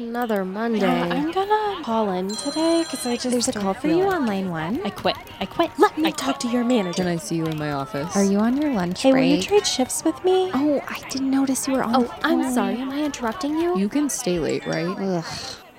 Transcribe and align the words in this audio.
Another 0.00 0.46
Monday. 0.46 0.86
I'm 0.86 1.30
gonna 1.30 1.84
call 1.84 2.10
in 2.12 2.34
today 2.34 2.84
because 2.84 3.06
I 3.06 3.16
just 3.16 3.30
There's 3.32 3.48
a 3.48 3.52
call 3.52 3.74
for 3.74 3.88
you 3.88 4.04
on 4.08 4.24
line 4.24 4.48
one. 4.48 4.80
I 4.82 4.88
quit. 4.88 5.14
I 5.40 5.44
quit. 5.44 5.70
Let 5.78 5.98
me 5.98 6.08
I 6.08 6.10
talk 6.12 6.40
to 6.40 6.48
your 6.48 6.64
manager. 6.64 7.02
Can 7.02 7.06
I 7.06 7.16
see 7.16 7.36
you 7.36 7.44
in 7.44 7.58
my 7.58 7.72
office? 7.72 8.16
Are 8.16 8.24
you 8.24 8.38
on 8.38 8.56
your 8.56 8.72
lunch 8.72 9.02
break? 9.02 9.14
Hey, 9.14 9.20
will 9.30 9.36
you 9.36 9.42
trade 9.42 9.66
shifts 9.66 10.02
with 10.02 10.24
me? 10.24 10.50
oh, 10.54 10.80
I 10.88 11.06
didn't 11.10 11.30
notice 11.30 11.68
you 11.68 11.74
were 11.74 11.82
on. 11.82 11.94
Oh, 11.94 12.02
the 12.04 12.26
I'm 12.26 12.50
sorry. 12.50 12.76
Am 12.76 12.88
I 12.88 13.04
interrupting 13.04 13.58
you? 13.58 13.76
You 13.78 13.90
can 13.90 14.08
stay 14.08 14.38
late, 14.38 14.66
right? 14.66 14.86
Ugh. 14.88 15.24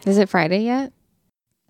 Is 0.06 0.20
it 0.20 0.30
Friday 0.30 0.60
yet? 0.60 0.94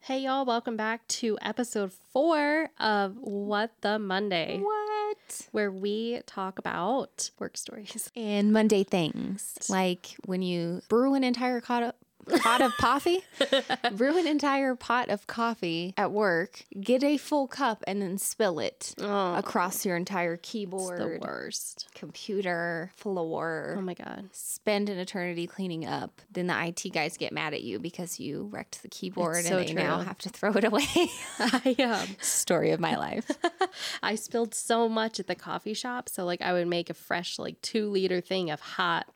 Hey, 0.01 0.19
y'all. 0.19 0.43
Welcome 0.43 0.75
back 0.75 1.07
to 1.07 1.37
episode 1.41 1.93
four 1.93 2.67
of 2.81 3.15
What 3.15 3.71
the 3.79 3.97
Monday, 3.97 4.59
What? 4.59 5.47
where 5.53 5.71
we 5.71 6.19
talk 6.25 6.59
about 6.59 7.31
work 7.39 7.55
stories. 7.55 8.11
And 8.13 8.51
Monday 8.51 8.83
things 8.83 9.53
like 9.69 10.17
when 10.25 10.41
you 10.41 10.81
brew 10.89 11.13
an 11.13 11.23
entire 11.23 11.61
pot 11.61 11.83
of, 11.83 11.93
pot 12.39 12.61
of 12.61 12.75
coffee, 12.77 13.21
brew 13.93 14.17
an 14.17 14.27
entire 14.27 14.75
pot 14.75 15.09
of 15.09 15.27
coffee 15.27 15.93
at 15.97 16.11
work, 16.11 16.63
get 16.79 17.03
a 17.03 17.17
full 17.17 17.47
cup, 17.47 17.83
and 17.87 18.01
then 18.01 18.17
spill 18.17 18.59
it 18.59 18.93
Oh, 18.99 19.35
across 19.35 19.85
your 19.85 19.95
entire 19.95 20.37
keyboard, 20.37 20.99
the 20.99 21.19
worst. 21.21 21.87
computer, 21.95 22.91
floor. 22.95 23.75
Oh 23.77 23.81
my 23.81 23.93
god. 23.93 24.29
spend 24.31 24.89
an 24.89 24.97
eternity 24.97 25.47
cleaning 25.47 25.85
up. 25.85 26.21
Then 26.31 26.47
the 26.47 26.65
IT 26.67 26.91
guys 26.93 27.17
get 27.17 27.31
mad 27.31 27.53
at 27.53 27.61
you 27.61 27.79
because 27.79 28.19
you 28.19 28.49
wrecked 28.51 28.81
the 28.81 28.87
keyboard 28.89 29.37
It's 29.37 29.49
and 29.49 29.67
so 29.67 29.73
they 29.73 29.73
now 29.73 29.99
have 30.01 30.17
to 30.19 30.29
throw 30.29 30.51
it 30.53 30.63
away. 30.63 30.85
I 31.39 31.75
um, 31.79 32.15
Story 32.21 32.71
of 32.71 32.79
my 32.79 32.95
life. 32.95 33.29
I 34.03 34.15
spilled 34.15 34.53
so 34.53 34.87
much 34.89 35.19
at 35.19 35.27
the 35.27 35.35
coffee 35.35 35.73
shop. 35.73 36.09
So 36.09 36.25
like 36.25 36.41
I 36.41 36.53
would 36.53 36.67
make 36.67 36.89
a 36.89 36.93
fresh 36.93 37.39
like 37.39 37.61
two 37.61 37.89
liter 37.89 38.21
thing 38.21 38.49
of 38.51 38.59
hot 38.59 39.07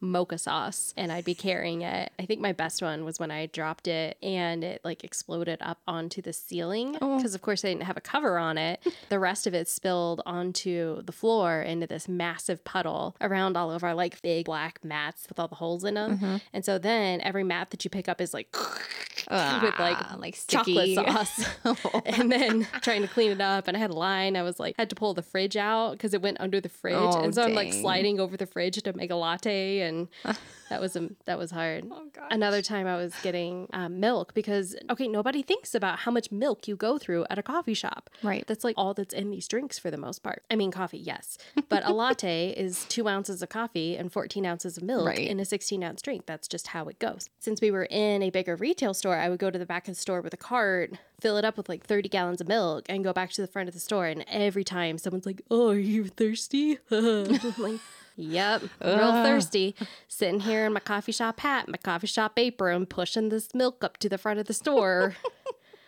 mocha 0.00 0.36
sauce 0.38 0.92
and 0.96 1.12
I'd 1.12 1.24
be 1.24 1.34
carrying 1.34 1.82
it. 1.82 2.10
I 2.18 2.26
think 2.26 2.40
my 2.40 2.51
best 2.54 2.82
one 2.82 3.04
was 3.04 3.18
when 3.18 3.30
I 3.30 3.46
dropped 3.46 3.88
it 3.88 4.16
and 4.22 4.64
it 4.64 4.80
like 4.84 5.04
exploded 5.04 5.58
up 5.60 5.78
onto 5.86 6.22
the 6.22 6.32
ceiling 6.32 6.96
oh. 7.00 7.16
because 7.16 7.34
of 7.34 7.42
course 7.42 7.64
I 7.64 7.68
didn't 7.68 7.84
have 7.84 7.96
a 7.96 8.02
cover 8.02 8.38
on 8.38 8.58
it. 8.58 8.80
The 9.08 9.18
rest 9.18 9.46
of 9.46 9.52
it 9.52 9.68
spilled 9.68 10.22
onto 10.24 11.02
the 11.02 11.12
floor 11.12 11.60
into 11.60 11.86
this 11.86 12.08
massive 12.08 12.64
puddle 12.64 13.14
around 13.20 13.56
all 13.56 13.70
of 13.70 13.84
our 13.84 13.94
like 13.94 14.22
big 14.22 14.46
black 14.46 14.82
mats 14.82 15.26
with 15.28 15.38
all 15.38 15.48
the 15.48 15.56
holes 15.56 15.84
in 15.84 15.94
them. 15.94 16.16
Mm-hmm. 16.16 16.36
And 16.52 16.64
so 16.64 16.78
then 16.78 17.20
every 17.20 17.44
mat 17.44 17.70
that 17.70 17.84
you 17.84 17.90
pick 17.90 18.08
up 18.08 18.20
is 18.20 18.32
like 18.32 18.54
with 19.62 19.78
like 19.78 19.96
Ah, 20.00 20.16
like 20.18 20.38
chocolate 20.46 20.94
sauce. 20.94 21.44
and 22.06 22.30
then 22.32 22.66
trying 22.80 23.02
to 23.02 23.08
clean 23.08 23.30
it 23.30 23.40
up 23.40 23.68
and 23.68 23.76
I 23.76 23.80
had 23.80 23.90
a 23.90 23.94
line. 23.94 24.36
I 24.36 24.42
was 24.42 24.58
like 24.58 24.74
had 24.78 24.88
to 24.90 24.96
pull 24.96 25.14
the 25.14 25.22
fridge 25.22 25.56
out 25.56 25.92
because 25.92 26.14
it 26.14 26.22
went 26.22 26.40
under 26.40 26.60
the 26.60 26.68
fridge. 26.68 26.94
Oh, 26.96 27.22
and 27.22 27.34
so 27.34 27.42
I'm 27.42 27.54
like 27.54 27.72
sliding 27.72 28.20
over 28.20 28.36
the 28.36 28.46
fridge 28.46 28.82
to 28.82 28.92
make 28.94 29.10
a 29.10 29.14
latte 29.16 29.80
and 29.80 30.08
that 30.70 30.80
was 30.80 30.96
a, 30.96 31.10
that 31.26 31.38
was 31.38 31.50
hard. 31.50 31.86
Oh. 31.90 32.02
Another 32.30 32.62
time 32.62 32.86
I 32.86 32.96
was 32.96 33.14
getting 33.22 33.68
um, 33.72 34.00
milk 34.00 34.34
because 34.34 34.74
okay, 34.90 35.08
nobody 35.08 35.42
thinks 35.42 35.74
about 35.74 36.00
how 36.00 36.10
much 36.10 36.30
milk 36.32 36.66
you 36.68 36.76
go 36.76 36.98
through 36.98 37.26
at 37.30 37.38
a 37.38 37.42
coffee 37.42 37.74
shop. 37.74 38.10
Right. 38.22 38.44
That's 38.46 38.64
like 38.64 38.74
all 38.78 38.94
that's 38.94 39.12
in 39.14 39.30
these 39.30 39.46
drinks 39.48 39.78
for 39.78 39.90
the 39.90 39.96
most 39.98 40.22
part. 40.22 40.42
I 40.50 40.56
mean, 40.56 40.70
coffee, 40.70 40.98
yes, 40.98 41.38
but 41.68 41.84
a 41.86 41.92
latte 41.92 42.50
is 42.56 42.84
two 42.86 43.08
ounces 43.08 43.42
of 43.42 43.48
coffee 43.48 43.96
and 43.96 44.12
14 44.12 44.44
ounces 44.46 44.76
of 44.76 44.82
milk 44.82 45.06
Right. 45.06 45.18
in 45.18 45.40
a 45.40 45.44
16 45.44 45.82
ounce 45.82 46.00
drink. 46.02 46.26
That's 46.26 46.48
just 46.48 46.68
how 46.68 46.86
it 46.88 46.98
goes. 46.98 47.28
Since 47.40 47.60
we 47.60 47.70
were 47.70 47.84
in 47.84 48.22
a 48.22 48.30
bigger 48.30 48.56
retail 48.56 48.94
store, 48.94 49.11
I 49.18 49.28
would 49.28 49.38
go 49.38 49.50
to 49.50 49.58
the 49.58 49.66
back 49.66 49.88
of 49.88 49.94
the 49.94 50.00
store 50.00 50.20
with 50.20 50.34
a 50.34 50.38
cart, 50.38 50.92
fill 51.20 51.36
it 51.36 51.44
up 51.44 51.56
with 51.56 51.68
like 51.68 51.84
30 51.84 52.08
gallons 52.08 52.40
of 52.40 52.48
milk, 52.48 52.86
and 52.88 53.04
go 53.04 53.12
back 53.12 53.30
to 53.32 53.40
the 53.40 53.46
front 53.46 53.68
of 53.68 53.74
the 53.74 53.80
store. 53.80 54.06
And 54.06 54.24
every 54.28 54.64
time 54.64 54.98
someone's 54.98 55.26
like, 55.26 55.42
"Oh, 55.50 55.70
are 55.70 55.78
you 55.78 56.06
thirsty?" 56.06 56.78
I'm 56.90 57.38
like. 57.58 57.80
Yep, 58.14 58.64
real 58.84 59.12
thirsty. 59.24 59.74
Sitting 60.06 60.40
here 60.40 60.66
in 60.66 60.74
my 60.74 60.80
coffee 60.80 61.12
shop 61.12 61.40
hat, 61.40 61.66
my 61.66 61.78
coffee 61.78 62.06
shop 62.06 62.38
apron, 62.38 62.84
pushing 62.84 63.30
this 63.30 63.54
milk 63.54 63.82
up 63.82 63.96
to 63.98 64.08
the 64.10 64.18
front 64.18 64.38
of 64.38 64.46
the 64.46 64.52
store. 64.52 65.16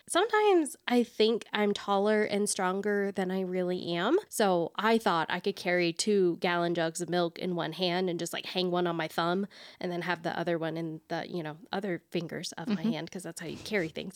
Sometimes 0.07 0.75
I 0.87 1.03
think 1.03 1.45
I'm 1.51 1.73
taller 1.73 2.23
and 2.23 2.47
stronger 2.47 3.11
than 3.11 3.31
I 3.31 3.41
really 3.41 3.95
am. 3.95 4.17
So 4.29 4.71
I 4.75 4.97
thought 4.99 5.27
I 5.29 5.39
could 5.39 5.55
carry 5.55 5.93
two 5.93 6.37
gallon 6.41 6.75
jugs 6.75 7.01
of 7.01 7.09
milk 7.09 7.39
in 7.39 7.55
one 7.55 7.71
hand 7.71 8.09
and 8.09 8.19
just 8.19 8.31
like 8.31 8.45
hang 8.45 8.69
one 8.69 8.85
on 8.85 8.95
my 8.95 9.07
thumb 9.07 9.47
and 9.79 9.91
then 9.91 10.03
have 10.03 10.21
the 10.21 10.37
other 10.37 10.59
one 10.59 10.77
in 10.77 11.01
the, 11.07 11.25
you 11.27 11.41
know, 11.41 11.57
other 11.71 12.03
fingers 12.11 12.51
of 12.53 12.67
my 12.67 12.75
mm-hmm. 12.75 12.91
hand 12.91 13.05
because 13.07 13.23
that's 13.23 13.41
how 13.41 13.47
you 13.47 13.57
carry 13.57 13.89
things. 13.89 14.15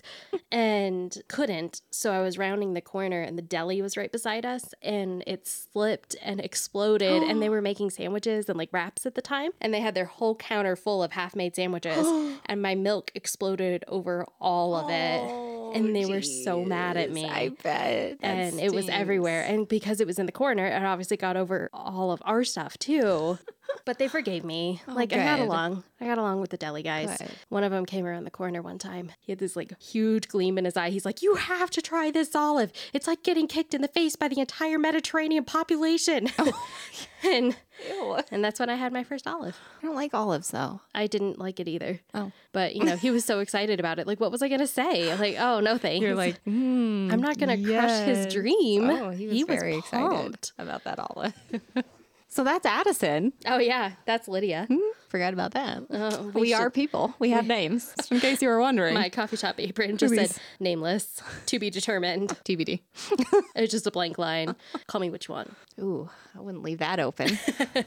and 0.51 1.17
couldn't. 1.27 1.81
So 1.89 2.11
I 2.11 2.21
was 2.21 2.37
rounding 2.37 2.75
the 2.75 2.81
corner 2.81 3.21
and 3.21 3.35
the 3.35 3.41
deli 3.41 3.81
was 3.81 3.97
right 3.97 4.11
beside 4.11 4.45
us 4.45 4.73
and 4.83 5.23
it 5.25 5.47
slipped 5.47 6.15
and 6.21 6.39
exploded. 6.39 7.23
and 7.23 7.41
they 7.41 7.49
were 7.49 7.63
making 7.63 7.89
sandwiches 7.89 8.47
and 8.47 8.59
like 8.59 8.69
wraps 8.71 9.07
at 9.07 9.15
the 9.15 9.21
time. 9.21 9.51
And 9.59 9.73
they 9.73 9.81
had 9.81 9.95
their 9.95 10.05
whole 10.05 10.35
counter 10.35 10.75
full 10.75 11.01
of 11.01 11.13
half 11.13 11.35
made 11.35 11.55
sandwiches. 11.55 12.05
and 12.45 12.61
my 12.61 12.75
milk 12.75 13.11
exploded 13.15 13.83
over 13.87 14.27
all 14.39 14.75
of 14.75 14.89
it 14.91 15.48
and 15.73 15.95
they 15.95 16.05
were 16.05 16.21
so 16.21 16.63
mad 16.63 16.97
at 16.97 17.11
me. 17.11 17.25
I 17.25 17.49
bet. 17.49 18.19
That 18.19 18.25
and 18.25 18.59
it 18.59 18.73
was 18.73 18.89
everywhere. 18.89 19.43
And 19.43 19.67
because 19.67 19.99
it 20.01 20.07
was 20.07 20.19
in 20.19 20.25
the 20.25 20.31
corner, 20.31 20.65
it 20.65 20.83
obviously 20.83 21.17
got 21.17 21.37
over 21.37 21.69
all 21.73 22.11
of 22.11 22.21
our 22.25 22.43
stuff 22.43 22.77
too. 22.77 23.37
but 23.85 23.97
they 23.97 24.07
forgave 24.07 24.43
me. 24.43 24.81
like 24.87 25.13
I 25.13 25.17
got 25.17 25.39
along. 25.39 25.83
I 26.01 26.05
got 26.05 26.17
along 26.17 26.41
with 26.41 26.49
the 26.49 26.57
deli 26.57 26.83
guys. 26.83 27.17
Good. 27.17 27.29
One 27.49 27.63
of 27.63 27.71
them 27.71 27.85
came 27.85 28.05
around 28.05 28.23
the 28.23 28.31
corner 28.31 28.61
one 28.61 28.77
time. 28.77 29.11
He 29.21 29.31
had 29.31 29.39
this 29.39 29.55
like 29.55 29.79
huge 29.81 30.27
gleam 30.27 30.57
in 30.57 30.65
his 30.65 30.77
eye. 30.77 30.89
He's 30.89 31.05
like, 31.05 31.21
"You 31.21 31.35
have 31.35 31.69
to 31.71 31.81
try 31.81 32.11
this 32.11 32.35
olive. 32.35 32.71
It's 32.93 33.07
like 33.07 33.23
getting 33.23 33.47
kicked 33.47 33.73
in 33.73 33.81
the 33.81 33.87
face 33.87 34.15
by 34.15 34.27
the 34.27 34.39
entire 34.39 34.79
Mediterranean 34.79 35.43
population." 35.43 36.29
and 37.23 37.55
Ew. 37.89 38.17
and 38.31 38.43
that's 38.43 38.59
when 38.59 38.69
I 38.69 38.75
had 38.75 38.93
my 38.93 39.03
first 39.03 39.27
olive. 39.27 39.57
I 39.81 39.85
don't 39.85 39.95
like 39.95 40.13
olives 40.13 40.51
though. 40.51 40.81
I 40.93 41.07
didn't 41.07 41.39
like 41.39 41.59
it 41.59 41.67
either. 41.67 41.99
Oh. 42.13 42.31
But 42.51 42.75
you 42.75 42.83
know, 42.83 42.95
he 42.95 43.11
was 43.11 43.25
so 43.25 43.39
excited 43.45 43.79
about 43.79 43.99
it. 43.99 44.07
Like, 44.07 44.19
what 44.19 44.31
was 44.31 44.41
I 44.41 44.47
gonna 44.49 44.67
say? 44.67 45.15
Like, 45.15 45.35
oh 45.39 45.59
no, 45.59 45.77
thanks. 45.77 46.05
hmm, 46.45 47.09
I'm 47.11 47.21
not 47.21 47.37
gonna 47.37 47.61
crush 47.61 48.05
his 48.05 48.33
dream. 48.33 48.89
Oh, 48.89 49.09
he 49.11 49.27
was 49.27 49.41
very 49.43 49.77
excited 49.77 50.51
about 50.57 50.83
that 50.85 50.99
olive. 50.99 51.33
so 52.29 52.43
that's 52.43 52.65
Addison. 52.65 53.33
Oh 53.45 53.57
yeah, 53.59 53.91
that's 54.05 54.27
Lydia. 54.27 54.67
Forgot 55.09 55.33
about 55.33 55.51
that. 55.53 55.83
Uh, 55.89 56.23
we 56.33 56.49
should- 56.51 56.59
are 56.59 56.69
people. 56.69 57.13
We 57.19 57.31
have 57.31 57.47
names. 57.47 57.93
Just 57.97 58.11
in 58.11 58.19
case 58.19 58.41
you 58.41 58.47
were 58.47 58.59
wondering. 58.59 58.93
My 58.93 59.09
coffee 59.09 59.35
shop 59.37 59.55
apron 59.59 59.97
just 59.97 60.13
said 60.13 60.31
nameless, 60.59 61.21
to 61.47 61.57
be 61.59 61.69
determined. 61.69 62.29
TBD. 62.45 62.81
It's 63.55 63.73
just 63.73 63.85
a 63.87 63.91
blank 63.91 64.17
line. 64.17 64.55
Call 64.87 65.01
me 65.01 65.09
what 65.09 65.27
you 65.27 65.33
want. 65.33 65.53
Ooh, 65.81 66.09
I 66.37 66.39
wouldn't 66.39 66.63
leave 66.63 66.77
that 66.79 66.99
open. 66.99 67.37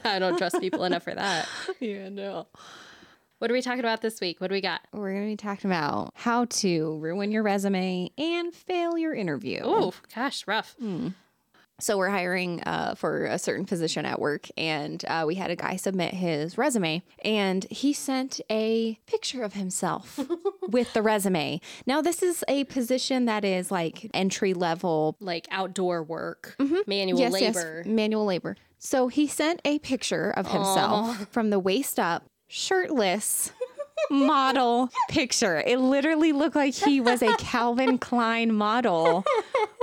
I 0.05 0.19
don't 0.19 0.37
trust 0.37 0.59
people 0.59 0.83
enough 0.83 1.03
for 1.03 1.15
that. 1.15 1.47
yeah, 1.79 2.09
no. 2.09 2.45
What 3.39 3.49
are 3.49 3.53
we 3.53 3.61
talking 3.61 3.79
about 3.79 4.01
this 4.01 4.21
week? 4.21 4.39
What 4.39 4.47
do 4.47 4.53
we 4.53 4.61
got? 4.61 4.81
We're 4.93 5.11
going 5.13 5.23
to 5.25 5.31
be 5.31 5.35
talking 5.37 5.69
about 5.71 6.11
how 6.15 6.45
to 6.45 6.97
ruin 6.97 7.31
your 7.31 7.41
resume 7.43 8.11
and 8.17 8.53
fail 8.53 8.97
your 8.97 9.15
interview. 9.15 9.61
Oh 9.63 9.93
gosh, 10.13 10.45
rough. 10.47 10.75
So 11.83 11.97
we're 11.97 12.11
hiring 12.11 12.63
uh, 12.63 12.95
for 12.95 13.25
a 13.25 13.37
certain 13.37 13.65
position 13.65 14.05
at 14.05 14.17
work, 14.17 14.47
and 14.55 15.03
uh, 15.05 15.25
we 15.27 15.35
had 15.35 15.51
a 15.51 15.55
guy 15.57 15.75
submit 15.75 16.13
his 16.13 16.57
resume, 16.57 17.03
and 17.25 17.65
he 17.69 17.91
sent 17.91 18.39
a 18.49 18.97
picture 19.05 19.43
of 19.43 19.51
himself 19.51 20.17
with 20.69 20.93
the 20.93 21.01
resume. 21.01 21.59
Now, 21.85 22.01
this 22.01 22.23
is 22.23 22.41
a 22.47 22.63
position 22.63 23.25
that 23.25 23.43
is 23.43 23.69
like 23.69 24.09
entry 24.13 24.53
level 24.53 25.17
Like 25.19 25.45
outdoor 25.51 26.03
work, 26.03 26.55
manual 26.87 27.19
yes, 27.19 27.33
labor. 27.33 27.83
Yes, 27.85 27.85
manual 27.85 28.23
labor. 28.23 28.55
So 28.79 29.09
he 29.09 29.27
sent 29.27 29.59
a 29.65 29.79
picture 29.79 30.31
of 30.31 30.47
himself 30.47 31.27
from 31.31 31.49
the 31.49 31.59
waist 31.59 31.99
up, 31.99 32.23
shirtless. 32.47 33.51
model 34.09 34.89
picture. 35.09 35.63
It 35.65 35.79
literally 35.79 36.33
looked 36.33 36.55
like 36.55 36.73
he 36.73 36.99
was 36.99 37.21
a 37.21 37.35
Calvin 37.37 37.97
Klein 37.97 38.53
model 38.53 39.23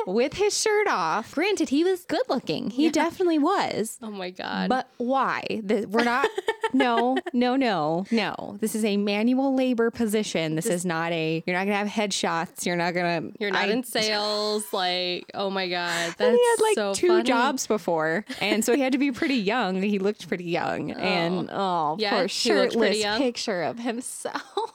with 0.06 0.34
his 0.34 0.58
shirt 0.60 0.86
off. 0.88 1.34
Granted, 1.34 1.68
he 1.70 1.84
was 1.84 2.04
good 2.04 2.22
looking. 2.28 2.70
He 2.70 2.90
definitely 2.90 3.38
was. 3.38 3.98
Oh 4.02 4.10
my 4.10 4.30
god. 4.30 4.68
But 4.68 4.88
why? 4.98 5.42
The, 5.62 5.86
we're 5.86 6.04
not. 6.04 6.28
No, 6.72 7.16
no, 7.32 7.56
no, 7.56 8.06
no. 8.12 8.56
This 8.60 8.76
is 8.76 8.84
a 8.84 8.96
manual 8.96 9.56
labor 9.56 9.90
position. 9.90 10.54
This 10.54 10.66
is 10.66 10.84
not 10.86 11.10
a. 11.10 11.42
You're 11.44 11.56
not 11.56 11.64
gonna 11.64 11.76
have 11.76 11.88
headshots. 11.88 12.64
You're 12.64 12.76
not 12.76 12.94
gonna. 12.94 13.30
You're 13.40 13.50
not 13.50 13.64
I- 13.68 13.72
in 13.72 13.82
sales. 13.84 14.72
Like, 14.72 15.24
oh 15.34 15.50
my 15.50 15.68
god, 15.68 16.14
that's 16.16 16.20
and 16.20 16.36
he 16.36 16.44
had 16.44 16.62
like 16.62 16.74
so 16.76 16.94
two 16.94 17.08
funny. 17.08 17.22
jobs 17.24 17.66
before, 17.66 18.24
and 18.40 18.64
so 18.64 18.76
he 18.76 18.82
had 18.82 18.92
to 18.92 18.98
be 18.98 19.10
pretty 19.10 19.34
young. 19.34 19.82
He 19.82 19.98
looked 19.98 20.28
pretty 20.28 20.44
young, 20.44 20.92
oh. 20.96 20.98
and 21.00 21.50
oh, 21.52 21.96
Yeah, 21.98 22.10
poor 22.10 22.26
he 22.28 22.52
looked 22.52 22.76
pretty 22.76 22.98
shirtless 23.00 23.02
young. 23.02 23.18
picture 23.18 23.62
of 23.62 23.80
himself. 23.80 24.72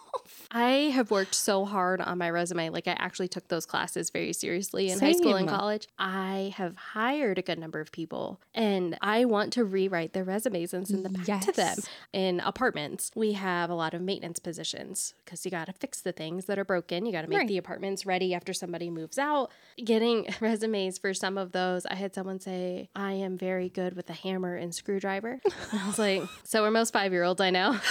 I 0.58 0.90
have 0.92 1.12
worked 1.12 1.36
so 1.36 1.66
hard 1.66 2.00
on 2.00 2.18
my 2.18 2.30
resume. 2.30 2.70
Like 2.70 2.88
I 2.88 2.92
actually 2.94 3.28
took 3.28 3.50
those 3.50 3.66
classes 3.66 4.10
very 4.10 4.32
seriously 4.32 4.90
in 4.90 4.98
high 4.98 5.12
school 5.12 5.36
and 5.36 5.50
college. 5.50 5.90
I 6.00 6.54
have 6.56 6.78
hired 6.78 7.38
a 7.38 7.42
good 7.42 7.60
number 7.60 7.82
of 7.82 7.92
people 7.92 8.40
and 8.54 8.98
I 9.02 9.26
want 9.26 9.52
to 9.54 9.66
rewrite 9.66 10.14
their 10.14 10.24
resumes 10.24 10.74
and 10.74 10.88
send 10.88 11.04
them 11.04 11.12
back 11.12 11.42
to 11.42 11.52
them. 11.52 11.78
In 12.14 12.40
apartments, 12.40 13.12
we 13.16 13.34
have 13.34 13.70
a 13.70 13.76
lot 13.76 13.94
of 13.94 14.02
maintenance 14.02 14.40
positions 14.40 15.14
because 15.26 15.44
you 15.44 15.52
got 15.52 15.66
to 15.66 15.74
fix 15.74 16.00
the 16.00 16.14
things 16.14 16.46
that 16.46 16.58
are 16.58 16.64
broken. 16.64 17.06
You 17.06 17.12
got 17.12 17.24
to 17.24 17.28
make 17.28 17.40
Right. 17.40 17.48
the 17.50 17.58
apartments 17.58 18.06
ready 18.06 18.34
after 18.34 18.54
somebody 18.54 18.90
moves 18.90 19.18
out. 19.18 19.52
Getting 19.84 20.34
resumes 20.40 20.98
for 20.98 21.14
some 21.14 21.38
of 21.38 21.52
those, 21.52 21.86
I 21.86 21.96
had 21.96 22.16
someone 22.16 22.40
say, 22.40 22.88
I 22.96 23.12
am 23.12 23.38
very 23.38 23.68
good 23.68 23.94
with 23.94 24.10
a 24.10 24.14
hammer 24.14 24.56
and 24.56 24.74
screwdriver. 24.74 25.42
And 25.44 25.54
I 25.82 25.86
was 25.88 26.00
like, 26.00 26.24
so 26.46 26.64
are 26.64 26.72
most 26.72 26.94
five 26.94 27.12
year 27.12 27.24
olds 27.24 27.42
I 27.42 27.50
know. 27.50 27.78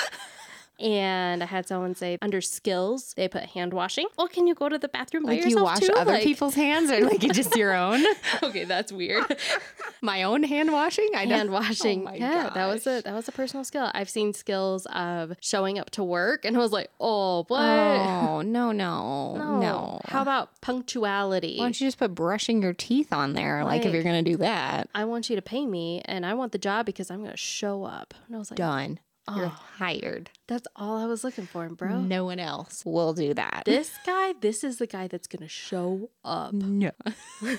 And 0.80 1.42
I 1.42 1.46
had 1.46 1.68
someone 1.68 1.94
say 1.94 2.18
under 2.20 2.40
skills, 2.40 3.14
they 3.16 3.28
put 3.28 3.44
hand 3.44 3.72
washing. 3.72 4.06
Well, 4.18 4.26
can 4.28 4.46
you 4.46 4.54
go 4.54 4.68
to 4.68 4.76
the 4.78 4.88
bathroom 4.88 5.24
by 5.24 5.34
Like 5.36 5.46
you 5.46 5.62
wash 5.62 5.80
too? 5.80 5.92
other 5.96 6.12
Like- 6.14 6.24
people's 6.24 6.54
hands 6.56 6.90
or 6.90 7.00
like 7.00 7.20
just 7.20 7.54
your 7.56 7.74
own? 7.74 8.04
Okay, 8.42 8.64
that's 8.64 8.92
weird. 8.92 9.24
My 10.02 10.24
own 10.24 10.42
hand 10.42 10.72
washing? 10.72 11.08
I 11.14 11.24
know. 11.24 11.36
hand 11.36 11.48
oh 11.50 11.54
washing. 11.54 12.00
Oh 12.02 12.04
my 12.04 12.14
yeah, 12.16 12.50
that 12.52 12.66
was 12.66 12.86
a 12.86 13.00
that 13.02 13.14
was 13.14 13.28
a 13.28 13.32
personal 13.32 13.64
skill. 13.64 13.90
I've 13.94 14.10
seen 14.10 14.32
skills 14.34 14.86
of 14.86 15.34
showing 15.40 15.78
up 15.78 15.90
to 15.90 16.04
work, 16.04 16.44
and 16.44 16.56
I 16.56 16.60
was 16.60 16.72
like, 16.72 16.90
oh, 17.00 17.44
what? 17.48 17.60
Oh, 17.60 18.42
no, 18.42 18.72
no, 18.72 19.36
no. 19.36 19.60
no. 19.60 20.00
How 20.06 20.20
about 20.22 20.60
punctuality? 20.60 21.56
Why 21.58 21.64
don't 21.66 21.80
you 21.80 21.86
just 21.86 21.98
put 21.98 22.14
brushing 22.14 22.60
your 22.62 22.74
teeth 22.74 23.12
on 23.12 23.32
there? 23.32 23.64
Like, 23.64 23.84
if 23.86 23.94
you're 23.94 24.02
going 24.02 24.22
to 24.22 24.30
do 24.30 24.36
that, 24.38 24.88
I 24.94 25.04
want 25.06 25.30
you 25.30 25.36
to 25.36 25.42
pay 25.42 25.64
me, 25.66 26.02
and 26.04 26.26
I 26.26 26.34
want 26.34 26.52
the 26.52 26.58
job 26.58 26.84
because 26.86 27.10
I'm 27.10 27.20
going 27.20 27.30
to 27.30 27.36
show 27.36 27.84
up. 27.84 28.12
And 28.26 28.36
I 28.36 28.38
was 28.38 28.50
like, 28.50 28.58
done. 28.58 28.98
You're 29.28 29.46
ah. 29.46 29.58
Oh. 29.58 29.64
hired. 29.78 30.30
that's 30.46 30.68
all 30.76 30.98
I 30.98 31.06
was 31.06 31.24
looking 31.24 31.46
for, 31.46 31.68
bro. 31.70 32.00
No 32.00 32.24
one 32.26 32.38
else 32.38 32.84
will 32.84 33.12
do 33.14 33.32
that. 33.34 33.62
This 33.64 33.90
guy, 34.06 34.34
this 34.40 34.62
is 34.62 34.76
the 34.78 34.86
guy 34.86 35.08
that's 35.08 35.26
going 35.26 35.42
to 35.42 35.48
show 35.48 36.10
up. 36.24 36.52
no. 36.52 36.90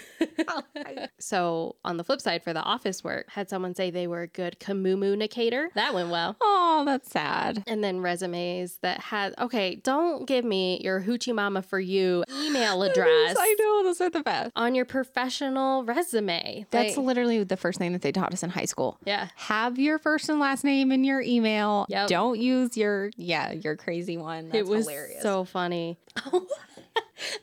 So, 1.20 1.76
on 1.84 1.98
the 1.98 2.04
flip 2.04 2.22
side, 2.22 2.44
for 2.44 2.54
the 2.54 2.62
office 2.62 3.04
work, 3.04 3.30
had 3.32 3.50
someone 3.50 3.74
say 3.74 3.90
they 3.90 4.06
were 4.06 4.22
a 4.22 4.28
good 4.28 4.60
communicator. 4.60 5.70
That 5.74 5.94
went 5.94 6.10
well. 6.10 6.36
oh, 6.42 6.84
that's 6.86 7.10
sad. 7.10 7.64
And 7.68 7.84
then 7.84 8.00
resumes 8.02 8.78
that 8.82 9.00
had, 9.00 9.34
okay, 9.40 9.76
don't 9.76 10.28
give 10.28 10.46
me 10.46 10.80
your 10.84 11.02
hoochie 11.02 11.34
mama 11.34 11.62
for 11.62 11.80
you 11.80 12.24
email 12.44 12.84
address 12.84 13.36
I 13.40 13.56
know. 13.60 13.84
Those 13.84 14.02
are 14.02 14.10
the 14.10 14.22
best. 14.22 14.52
on 14.56 14.76
your 14.76 14.86
professional 14.86 15.84
resume. 15.84 16.66
That's 16.70 16.98
Like, 16.98 17.06
literally 17.06 17.44
the 17.44 17.58
first 17.58 17.80
thing 17.80 17.94
that 17.94 18.02
they 18.02 18.12
taught 18.12 18.34
us 18.34 18.44
in 18.44 18.52
high 18.52 18.66
school. 18.66 18.98
yeah. 19.06 19.30
Have 19.36 19.80
your 19.80 19.98
first 19.98 20.30
and 20.30 20.40
last 20.40 20.64
name 20.64 20.92
in 20.92 21.04
your 21.04 21.22
email. 21.22 21.55
Yep. 21.90 22.08
Don't 22.08 22.40
use 22.40 22.78
your 22.78 23.12
yeah 23.18 23.52
your 23.52 23.76
crazy 23.76 24.18
one. 24.18 24.50
That's 24.50 24.58
it 24.60 24.68
was 24.68 24.86
hilarious. 24.88 25.22
so 25.22 25.44
funny. 25.46 25.98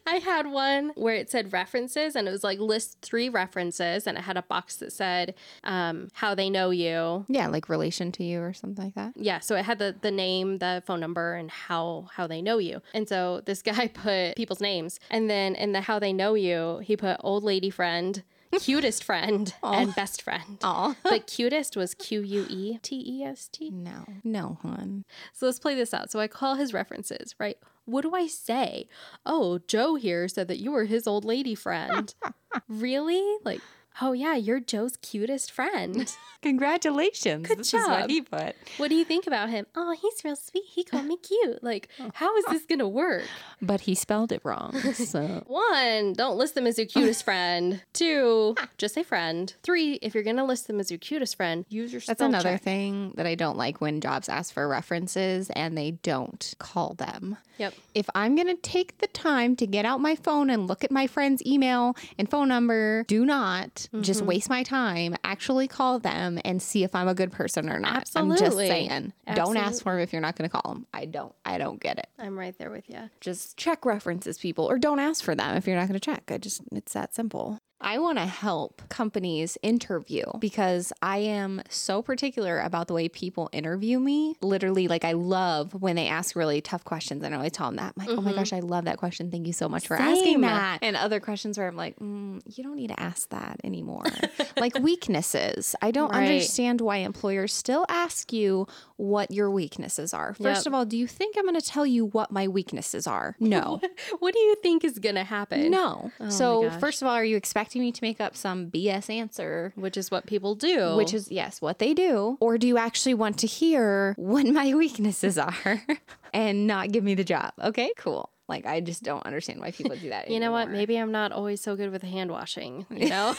I 0.06 0.16
had 0.16 0.46
one 0.46 0.92
where 0.96 1.14
it 1.14 1.30
said 1.30 1.52
references 1.52 2.14
and 2.14 2.28
it 2.28 2.30
was 2.30 2.44
like 2.44 2.58
list 2.58 2.98
three 3.00 3.28
references 3.28 4.06
and 4.06 4.18
it 4.18 4.22
had 4.22 4.36
a 4.36 4.42
box 4.42 4.76
that 4.76 4.92
said 4.92 5.34
um, 5.64 6.08
how 6.12 6.34
they 6.34 6.50
know 6.50 6.70
you. 6.70 7.24
yeah, 7.28 7.48
like 7.48 7.68
relation 7.68 8.12
to 8.12 8.24
you 8.24 8.40
or 8.40 8.52
something 8.52 8.84
like 8.84 8.94
that. 8.94 9.12
Yeah, 9.16 9.40
so 9.40 9.56
it 9.56 9.64
had 9.64 9.78
the 9.78 9.96
the 10.00 10.10
name, 10.10 10.58
the 10.58 10.82
phone 10.86 11.00
number, 11.00 11.34
and 11.34 11.50
how 11.50 12.08
how 12.12 12.26
they 12.26 12.42
know 12.42 12.58
you. 12.58 12.82
And 12.94 13.08
so 13.08 13.40
this 13.44 13.62
guy 13.70 13.88
put 13.88 14.36
people's 14.36 14.60
names, 14.60 15.00
and 15.10 15.28
then 15.30 15.54
in 15.54 15.72
the 15.72 15.80
how 15.80 15.98
they 15.98 16.12
know 16.12 16.34
you, 16.34 16.78
he 16.84 16.96
put 16.96 17.16
old 17.20 17.42
lady 17.42 17.70
friend, 17.70 18.22
cutest 18.60 19.04
friend, 19.04 19.54
and 19.62 19.94
best 19.94 20.22
friend. 20.22 20.58
Oh 20.62 20.94
But 21.02 21.26
cutest 21.26 21.76
was 21.76 21.94
Q 21.94 22.22
U 22.22 22.46
E 22.48 22.78
T 22.82 23.02
E 23.06 23.22
S 23.24 23.48
T. 23.48 23.70
no, 23.70 24.04
no, 24.24 24.58
hon. 24.62 25.04
So 25.32 25.46
let's 25.46 25.58
play 25.58 25.74
this 25.74 25.94
out. 25.94 26.10
So 26.10 26.20
I 26.20 26.28
call 26.28 26.54
his 26.56 26.72
references, 26.72 27.34
right? 27.38 27.58
What 27.84 28.02
do 28.02 28.14
I 28.14 28.26
say? 28.28 28.88
Oh, 29.26 29.58
Joe 29.66 29.96
here 29.96 30.28
said 30.28 30.46
that 30.48 30.60
you 30.60 30.70
were 30.70 30.84
his 30.84 31.06
old 31.06 31.24
lady 31.24 31.54
friend. 31.54 32.14
really? 32.68 33.38
Like, 33.44 33.60
oh 34.00 34.12
yeah, 34.12 34.34
you're 34.34 34.60
Joe's 34.60 34.96
cutest 34.96 35.50
friend. 35.52 36.12
Congratulations. 36.42 37.46
Good 37.46 37.58
this 37.58 37.68
is 37.74 37.86
what 37.86 38.00
job. 38.00 38.10
he 38.10 38.20
put. 38.22 38.56
What 38.76 38.88
do 38.88 38.94
you 38.94 39.04
think 39.04 39.26
about 39.26 39.48
him? 39.50 39.66
Oh, 39.76 39.92
he's 40.00 40.24
real 40.24 40.36
sweet. 40.36 40.64
He 40.66 40.84
called 40.84 41.04
me 41.06 41.16
cute. 41.16 41.62
Like, 41.62 41.88
how 42.14 42.36
is 42.36 42.44
this 42.46 42.64
gonna 42.64 42.88
work? 42.88 43.24
But 43.64 43.82
he 43.82 43.94
spelled 43.94 44.32
it 44.32 44.40
wrong. 44.42 44.72
So 44.94 45.44
One, 45.46 46.14
don't 46.14 46.36
list 46.36 46.56
them 46.56 46.66
as 46.66 46.78
your 46.78 46.86
cutest 46.88 47.24
friend. 47.24 47.80
Two, 47.92 48.56
just 48.76 48.94
say 48.94 49.04
friend. 49.04 49.54
Three, 49.62 49.94
if 50.02 50.14
you're 50.14 50.24
gonna 50.24 50.44
list 50.44 50.66
them 50.66 50.80
as 50.80 50.90
your 50.90 50.98
cutest 50.98 51.36
friend, 51.36 51.64
use 51.68 51.92
your 51.92 52.02
that's 52.04 52.20
another 52.20 52.54
check. 52.54 52.62
thing 52.62 53.12
that 53.16 53.24
I 53.26 53.36
don't 53.36 53.56
like 53.56 53.80
when 53.80 54.00
jobs 54.00 54.28
ask 54.28 54.52
for 54.52 54.66
references 54.66 55.48
and 55.50 55.78
they 55.78 55.92
don't 55.92 56.54
call 56.58 56.94
them. 56.94 57.36
Yep. 57.58 57.74
If 57.94 58.10
I'm 58.14 58.34
going 58.34 58.48
to 58.48 58.56
take 58.60 58.98
the 58.98 59.06
time 59.08 59.54
to 59.56 59.66
get 59.66 59.84
out 59.84 60.00
my 60.00 60.16
phone 60.16 60.50
and 60.50 60.66
look 60.66 60.82
at 60.82 60.90
my 60.90 61.06
friend's 61.06 61.44
email 61.46 61.94
and 62.18 62.28
phone 62.28 62.48
number, 62.48 63.04
do 63.06 63.24
not 63.24 63.81
just 64.00 64.20
mm-hmm. 64.20 64.28
waste 64.28 64.50
my 64.50 64.62
time. 64.62 65.16
Actually 65.24 65.68
call 65.68 65.98
them 65.98 66.38
and 66.44 66.60
see 66.60 66.84
if 66.84 66.94
I'm 66.94 67.08
a 67.08 67.14
good 67.14 67.32
person 67.32 67.68
or 67.68 67.78
not. 67.78 68.10
I'm 68.14 68.30
just 68.30 68.42
Absolutely. 68.42 68.68
saying. 68.68 69.12
Don't 69.34 69.56
ask 69.56 69.82
for 69.82 69.92
them 69.92 70.00
if 70.00 70.12
you're 70.12 70.22
not 70.22 70.36
going 70.36 70.48
to 70.48 70.52
call 70.52 70.72
them. 70.72 70.86
I 70.92 71.04
don't. 71.04 71.34
I 71.44 71.58
don't 71.58 71.80
get 71.80 71.98
it. 71.98 72.08
I'm 72.18 72.38
right 72.38 72.56
there 72.58 72.70
with 72.70 72.88
you. 72.88 73.10
Just 73.20 73.56
check 73.56 73.84
references, 73.84 74.38
people, 74.38 74.66
or 74.66 74.78
don't 74.78 74.98
ask 74.98 75.24
for 75.24 75.34
them 75.34 75.56
if 75.56 75.66
you're 75.66 75.76
not 75.76 75.88
going 75.88 75.98
to 75.98 76.00
check. 76.00 76.30
I 76.30 76.38
just, 76.38 76.62
it's 76.72 76.92
that 76.92 77.14
simple. 77.14 77.58
I 77.82 77.98
want 77.98 78.18
to 78.18 78.26
help 78.26 78.80
companies 78.88 79.58
interview 79.62 80.24
because 80.38 80.92
I 81.02 81.18
am 81.18 81.62
so 81.68 82.00
particular 82.00 82.60
about 82.60 82.86
the 82.88 82.94
way 82.94 83.08
people 83.08 83.50
interview 83.52 83.98
me. 83.98 84.36
Literally, 84.40 84.86
like, 84.88 85.04
I 85.04 85.12
love 85.12 85.74
when 85.74 85.96
they 85.96 86.06
ask 86.08 86.36
really 86.36 86.60
tough 86.60 86.84
questions. 86.84 87.22
And 87.24 87.34
I 87.34 87.38
always 87.38 87.52
tell 87.52 87.66
them 87.66 87.76
that. 87.76 87.94
I'm 87.96 88.06
like, 88.06 88.16
oh 88.18 88.22
my 88.22 88.32
gosh, 88.32 88.52
I 88.52 88.60
love 88.60 88.84
that 88.84 88.98
question. 88.98 89.30
Thank 89.30 89.46
you 89.46 89.52
so 89.52 89.68
much 89.68 89.86
for 89.88 89.96
asking 89.96 90.40
that. 90.42 90.78
And 90.82 90.96
other 90.96 91.20
questions 91.20 91.58
where 91.58 91.66
I'm 91.68 91.76
like, 91.76 91.96
mm, 91.98 92.40
you 92.56 92.62
don't 92.64 92.76
need 92.76 92.88
to 92.88 93.00
ask 93.00 93.28
that 93.30 93.60
anymore. 93.64 94.04
like 94.56 94.78
weaknesses. 94.78 95.74
I 95.82 95.90
don't 95.90 96.12
Right. 96.12 96.22
understand 96.28 96.80
why 96.80 96.98
employers 96.98 97.52
still 97.52 97.84
ask 97.88 98.32
you 98.32 98.66
what 99.02 99.32
your 99.32 99.50
weaknesses 99.50 100.14
are. 100.14 100.32
First 100.34 100.60
Yep. 100.60 100.66
of 100.68 100.74
all, 100.74 100.84
do 100.84 100.96
you 100.96 101.08
think 101.08 101.36
I'm 101.36 101.42
going 101.44 101.60
to 101.60 101.66
tell 101.66 101.84
you 101.84 102.04
what 102.06 102.30
my 102.30 102.46
weaknesses 102.46 103.06
are? 103.08 103.34
No. 103.40 103.80
What 104.20 104.32
do 104.32 104.38
you 104.38 104.54
think 104.62 104.84
is 104.84 104.98
gonna 105.00 105.24
happen? 105.24 105.70
No. 105.70 106.12
Oh 106.20 106.28
so, 106.28 106.70
first 106.78 107.02
of 107.02 107.08
all, 107.08 107.14
are 107.14 107.24
you 107.24 107.36
expecting 107.36 107.82
me 107.82 107.90
to 107.92 107.98
make 108.02 108.20
up 108.20 108.36
some 108.36 108.70
BS 108.70 109.10
answer? 109.10 109.72
Which 109.74 109.96
is 109.96 110.10
what 110.10 110.26
people 110.26 110.54
do. 110.54 110.94
Which 110.96 111.12
is, 111.14 111.30
yes, 111.30 111.60
what 111.60 111.78
they 111.80 111.94
do. 111.94 112.36
Or 112.40 112.58
do 112.58 112.66
you 112.68 112.78
actually 112.78 113.14
want 113.14 113.38
to 113.38 113.46
hear 113.46 114.14
what 114.16 114.46
my 114.46 114.74
weaknesses 114.82 115.36
are 115.38 115.82
and 116.32 116.66
not 116.68 116.92
give 116.92 117.02
me 117.02 117.14
the 117.14 117.24
job? 117.24 117.52
Okay, 117.60 117.92
cool. 117.98 118.30
Like, 118.48 118.66
I 118.66 118.80
just 118.80 119.02
don't 119.02 119.24
understand 119.26 119.60
why 119.60 119.70
people 119.72 119.96
do 119.96 120.10
that. 120.10 120.30
you 120.30 120.38
know 120.38 120.52
what? 120.52 120.70
Maybe 120.70 120.96
I'm 120.96 121.10
not 121.12 121.32
always 121.32 121.60
so 121.60 121.74
good 121.74 121.90
with 121.90 122.02
hand 122.02 122.30
washing. 122.30 122.86
You 122.90 123.08
know? 123.08 123.34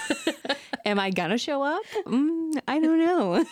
Am 0.86 1.00
I 1.00 1.12
gonna 1.12 1.38
show 1.38 1.62
up? 1.64 1.84
Mm, 2.06 2.60
I 2.68 2.80
don't 2.80 3.00
know. 3.00 3.46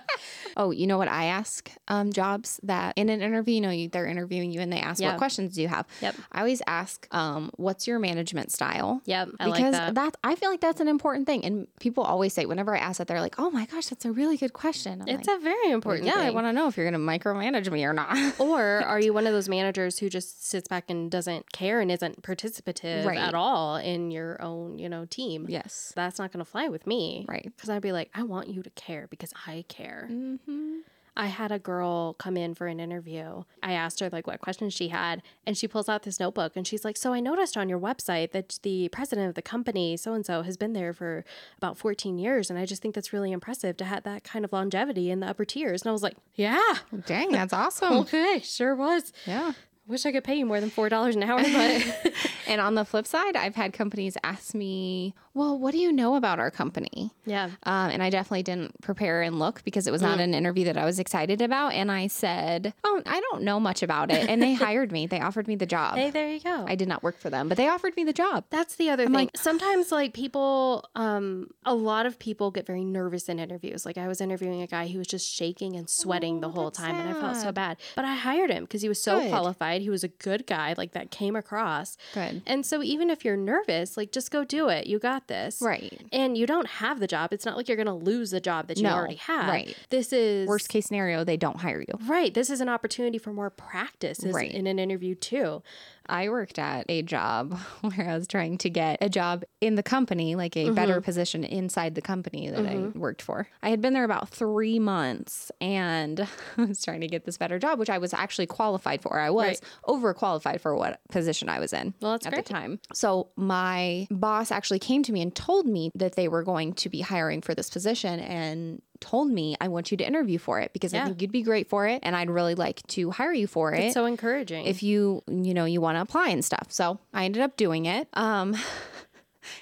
oh, 0.56 0.70
you 0.70 0.86
know 0.86 0.98
what 0.98 1.08
I 1.08 1.24
ask 1.26 1.70
um, 1.88 2.12
jobs 2.12 2.60
that 2.62 2.94
in 2.96 3.08
an 3.08 3.20
interview, 3.22 3.54
you 3.56 3.60
know, 3.60 3.70
you, 3.70 3.88
they're 3.88 4.06
interviewing 4.06 4.50
you 4.52 4.60
and 4.60 4.72
they 4.72 4.78
ask 4.80 5.00
Yeah. 5.00 5.10
what 5.10 5.18
questions 5.18 5.54
do 5.54 5.62
you 5.62 5.68
have. 5.68 5.86
Yep. 6.00 6.16
I 6.32 6.38
always 6.40 6.62
ask, 6.66 7.06
um, 7.14 7.50
what's 7.56 7.86
your 7.86 7.98
management 7.98 8.52
style? 8.52 9.00
yep. 9.04 9.28
I 9.40 9.46
because 9.46 9.74
like 9.74 9.94
that. 9.94 10.16
I 10.24 10.34
feel 10.34 10.50
like 10.50 10.60
that's 10.60 10.80
an 10.80 10.88
important 10.88 11.26
thing, 11.26 11.44
and 11.44 11.66
people 11.80 12.04
always 12.04 12.32
say 12.32 12.46
whenever 12.46 12.74
I 12.76 12.78
ask 12.78 12.98
that, 12.98 13.06
they're 13.08 13.20
like, 13.20 13.36
"Oh 13.38 13.50
my 13.50 13.66
gosh, 13.66 13.86
that's 13.86 14.04
a 14.04 14.12
really 14.12 14.36
good 14.36 14.52
question." 14.52 15.02
I'm 15.02 15.08
It's 15.08 15.28
like, 15.28 15.38
a 15.38 15.40
very 15.40 15.70
important 15.70 16.06
yeah, 16.06 16.16
I 16.18 16.30
want 16.30 16.46
to 16.46 16.52
know 16.52 16.68
if 16.68 16.76
you're 16.76 16.88
going 16.90 17.00
to 17.00 17.06
micromanage 17.18 17.70
me 17.70 17.84
or 17.84 17.92
not. 17.92 18.16
or 18.40 18.60
are 18.84 19.00
you 19.00 19.12
one 19.12 19.26
of 19.26 19.32
those 19.32 19.48
managers 19.48 19.98
who 19.98 20.08
just 20.08 20.46
sits 20.46 20.68
back 20.68 20.84
and 20.90 21.10
doesn't 21.10 21.52
care 21.52 21.80
and 21.80 21.90
isn't 21.90 22.22
participative 22.22 23.04
Right. 23.04 23.18
at 23.18 23.34
all 23.34 23.76
in 23.76 24.10
your 24.10 24.40
own, 24.42 24.78
you 24.78 24.88
know, 24.88 25.04
team? 25.06 25.46
yes, 25.48 25.92
That's 25.96 26.18
not 26.18 26.32
going 26.32 26.44
to 26.44 26.50
fly 26.50 26.68
with 26.68 26.86
me. 26.86 27.24
right. 27.28 27.44
Because 27.44 27.70
I'd 27.70 27.82
be 27.82 27.92
like, 27.92 28.10
I 28.14 28.22
want 28.22 28.48
you 28.48 28.62
to 28.62 28.70
care 28.70 29.06
because 29.08 29.32
I 29.46 29.64
care. 29.68 29.87
Mm-hmm. 30.10 30.78
I 31.16 31.26
had 31.26 31.50
a 31.50 31.58
girl 31.58 32.14
come 32.14 32.36
in 32.36 32.54
for 32.54 32.68
an 32.68 32.78
interview. 32.78 33.42
I 33.60 33.72
asked 33.72 33.98
her 33.98 34.08
like 34.08 34.28
what 34.28 34.40
questions 34.40 34.72
she 34.72 34.88
had, 34.88 35.20
and 35.44 35.58
she 35.58 35.66
pulls 35.66 35.88
out 35.88 36.04
this 36.04 36.20
notebook 36.20 36.52
and 36.54 36.64
she's 36.64 36.84
like, 36.84 36.96
"So 36.96 37.12
I 37.12 37.18
noticed 37.18 37.56
on 37.56 37.68
your 37.68 37.80
website 37.80 38.30
that 38.30 38.60
the 38.62 38.88
president 38.90 39.28
of 39.28 39.34
the 39.34 39.42
company, 39.42 39.96
so 39.96 40.12
and 40.12 40.24
so, 40.24 40.42
has 40.42 40.56
been 40.56 40.74
there 40.74 40.92
for 40.92 41.24
about 41.56 41.76
14 41.76 42.18
years, 42.18 42.50
and 42.50 42.58
I 42.58 42.64
just 42.66 42.80
think 42.82 42.94
that's 42.94 43.12
really 43.12 43.32
impressive 43.32 43.76
to 43.78 43.84
have 43.84 44.04
that 44.04 44.22
kind 44.22 44.44
of 44.44 44.52
longevity 44.52 45.10
in 45.10 45.18
the 45.18 45.26
upper 45.26 45.44
tiers." 45.44 45.82
And 45.82 45.88
I 45.88 45.92
was 45.92 46.04
like, 46.04 46.16
"Yeah, 46.36 46.74
Dang, 47.06 47.32
that's 47.32 47.52
awesome. 47.52 47.92
okay, 48.04 48.40
sure 48.44 48.76
was. 48.76 49.12
yeah. 49.26 49.52
Wish 49.88 50.04
I 50.04 50.12
could 50.12 50.22
pay 50.22 50.34
you 50.36 50.46
more 50.46 50.60
than 50.60 50.70
four 50.70 50.88
dollars 50.88 51.16
an 51.16 51.24
hour, 51.24 51.42
but 51.42 52.12
And 52.46 52.60
on 52.60 52.74
the 52.74 52.84
flip 52.84 53.06
side, 53.06 53.36
I've 53.36 53.54
had 53.54 53.72
companies 53.72 54.16
ask 54.24 54.54
me, 54.54 55.14
"Well, 55.38 55.58
what 55.58 55.72
do 55.72 55.78
you 55.78 55.92
know 55.92 56.16
about 56.16 56.38
our 56.38 56.50
company?" 56.50 57.12
yeah, 57.24 57.46
Um, 57.64 57.90
and 57.94 58.02
I 58.02 58.10
definitely 58.10 58.42
didn't 58.42 58.80
prepare 58.82 59.22
and 59.22 59.38
look 59.38 59.62
because 59.64 59.86
it 59.86 59.90
was 59.92 60.02
not 60.02 60.18
an 60.20 60.32
interview 60.34 60.64
that 60.64 60.76
I 60.76 60.84
was 60.84 60.98
excited 60.98 61.40
about. 61.48 61.72
And 61.72 61.90
I 61.90 62.06
said, 62.08 62.74
"Oh, 62.84 63.02
I 63.06 63.20
don't 63.30 63.42
know 63.42 63.58
much 63.60 63.82
about 63.82 64.10
it." 64.10 64.28
And 64.28 64.42
they 64.42 64.54
hired 64.66 64.90
me. 64.92 65.06
They 65.06 65.20
offered 65.20 65.46
me 65.48 65.56
the 65.56 65.66
job. 65.66 65.96
hey, 65.96 66.10
there 66.10 66.28
you 66.30 66.40
go. 66.40 66.64
I 66.66 66.74
did 66.74 66.88
not 66.88 67.02
work 67.02 67.18
for 67.18 67.30
them, 67.30 67.48
but 67.48 67.56
they 67.56 67.68
offered 67.68 67.94
me 67.96 68.04
the 68.04 68.12
job. 68.12 68.44
That's 68.50 68.74
the 68.76 68.90
other 68.90 69.04
thing. 69.04 69.12
like- 69.14 69.36
Sometimes, 69.36 69.92
like 69.92 70.12
people, 70.14 70.84
um, 70.96 71.50
a 71.64 71.74
lot 71.74 72.04
of 72.06 72.18
people 72.18 72.50
get 72.50 72.66
very 72.66 72.84
nervous 72.84 73.28
in 73.28 73.38
interviews. 73.38 73.86
Like 73.86 73.98
I 73.98 74.08
was 74.08 74.20
interviewing 74.20 74.62
a 74.62 74.66
guy 74.66 74.88
who 74.88 74.98
was 74.98 75.06
just 75.06 75.26
shaking 75.30 75.76
and 75.76 75.88
sweating 75.88 76.40
the 76.40 76.48
Oh, 76.48 76.50
whole 76.50 76.64
that's 76.70 76.78
time, 76.78 76.96
and 76.96 77.08
I 77.10 77.20
felt 77.20 77.36
so 77.36 77.52
bad. 77.52 77.76
But 77.96 78.04
I 78.04 78.14
hired 78.14 78.50
him 78.50 78.64
because 78.64 78.82
he 78.82 78.88
was 78.88 79.00
so 79.02 79.20
Good. 79.20 79.30
qualified. 79.30 79.82
He 79.82 79.90
was 79.90 80.02
a 80.04 80.08
good 80.08 80.46
guy. 80.46 80.74
Like 80.76 80.92
that 80.92 81.10
came 81.10 81.36
across. 81.36 81.96
Good. 82.14 82.42
And 82.46 82.64
so 82.66 82.82
even 82.82 83.10
if 83.10 83.24
you're 83.24 83.36
nervous, 83.36 83.96
like 83.96 84.10
just 84.12 84.30
go 84.30 84.44
do 84.44 84.68
it. 84.68 84.86
You 84.86 84.98
got 84.98 85.27
this. 85.28 85.62
Right. 85.62 86.00
And 86.12 86.36
you 86.36 86.46
don't 86.46 86.66
have 86.66 86.98
the 87.00 87.06
job. 87.06 87.32
It's 87.32 87.44
not 87.44 87.56
like 87.56 87.68
you're 87.68 87.76
going 87.76 87.86
to 87.86 87.92
lose 87.94 88.30
the 88.30 88.40
job 88.40 88.66
that 88.68 88.76
you 88.78 88.82
No, 88.84 88.94
already 88.94 89.14
have. 89.16 89.48
right. 89.48 89.76
This 89.90 90.12
is 90.12 90.48
Worst 90.48 90.68
case 90.68 90.86
scenario, 90.86 91.22
they 91.24 91.36
don't 91.36 91.58
hire 91.60 91.80
you. 91.80 91.94
Right. 92.06 92.34
This 92.34 92.50
is 92.50 92.60
an 92.60 92.68
opportunity 92.68 93.18
for 93.18 93.32
more 93.32 93.50
practice 93.50 94.20
Right. 94.24 94.50
in 94.52 94.66
an 94.66 94.78
interview 94.78 95.14
too. 95.14 95.62
I 96.08 96.28
worked 96.28 96.58
at 96.58 96.86
a 96.88 97.02
job 97.02 97.58
where 97.80 98.08
I 98.08 98.14
was 98.16 98.26
trying 98.26 98.58
to 98.58 98.70
get 98.70 98.98
a 99.00 99.08
job 99.08 99.44
in 99.60 99.74
the 99.74 99.82
company, 99.82 100.34
like 100.34 100.56
a 100.56 100.70
better 100.70 100.94
mm-hmm. 100.94 101.02
position 101.02 101.44
inside 101.44 101.94
the 101.94 102.02
company 102.02 102.48
that 102.50 102.60
I 102.66 102.74
mm-hmm. 102.74 102.98
worked 102.98 103.22
for. 103.22 103.48
I 103.62 103.70
had 103.70 103.80
been 103.80 103.92
there 103.92 104.04
about 104.04 104.28
three 104.28 104.78
months 104.78 105.50
and 105.60 106.20
I 106.56 106.64
was 106.64 106.82
trying 106.82 107.00
to 107.00 107.08
get 107.08 107.24
this 107.24 107.38
better 107.38 107.58
job, 107.58 107.78
which 107.78 107.90
I 107.90 107.98
was 107.98 108.14
actually 108.14 108.46
qualified 108.46 109.02
for. 109.02 109.18
I 109.18 109.30
was 109.30 109.38
Right. 109.38 109.60
overqualified 109.86 110.60
for 110.60 110.76
what 110.76 111.00
position 111.10 111.48
I 111.48 111.58
was 111.58 111.72
in 111.72 111.94
Well, 112.00 112.12
that's 112.12 112.26
at 112.26 112.32
great. 112.32 112.44
the 112.44 112.52
time. 112.52 112.80
So 112.92 113.30
my 113.36 114.06
boss 114.10 114.50
actually 114.50 114.78
came 114.78 115.02
to 115.04 115.12
me 115.12 115.22
and 115.22 115.34
told 115.34 115.66
me 115.66 115.90
that 115.94 116.16
they 116.16 116.28
were 116.28 116.42
going 116.42 116.72
to 116.74 116.88
be 116.88 117.00
hiring 117.00 117.40
for 117.40 117.54
this 117.54 117.70
position 117.70 118.20
and 118.20 118.82
told 119.00 119.30
me, 119.30 119.56
I 119.60 119.68
want 119.68 119.90
you 119.90 119.96
to 119.96 120.04
interview 120.06 120.38
for 120.38 120.60
it 120.60 120.72
because 120.72 120.92
I 120.94 121.04
think 121.04 121.22
you'd 121.22 121.32
be 121.32 121.42
great 121.42 121.68
for 121.68 121.86
it 121.86 122.00
and 122.02 122.16
I'd 122.16 122.30
really 122.30 122.54
like 122.54 122.84
to 122.88 123.10
hire 123.10 123.32
you 123.32 123.46
for 123.46 123.72
it 123.72 123.84
It's 123.84 123.94
so 123.94 124.04
encouraging. 124.06 124.66
if 124.66 124.82
you 124.82 125.22
you 125.26 125.54
know 125.54 125.64
you 125.64 125.80
want 125.80 125.96
to 125.96 126.02
apply 126.02 126.28
and 126.28 126.44
stuff. 126.44 126.66
So 126.70 126.98
i 127.14 127.24
ended 127.24 127.42
up 127.42 127.56
doing 127.56 127.86
it. 127.86 128.08
Um 128.14 128.56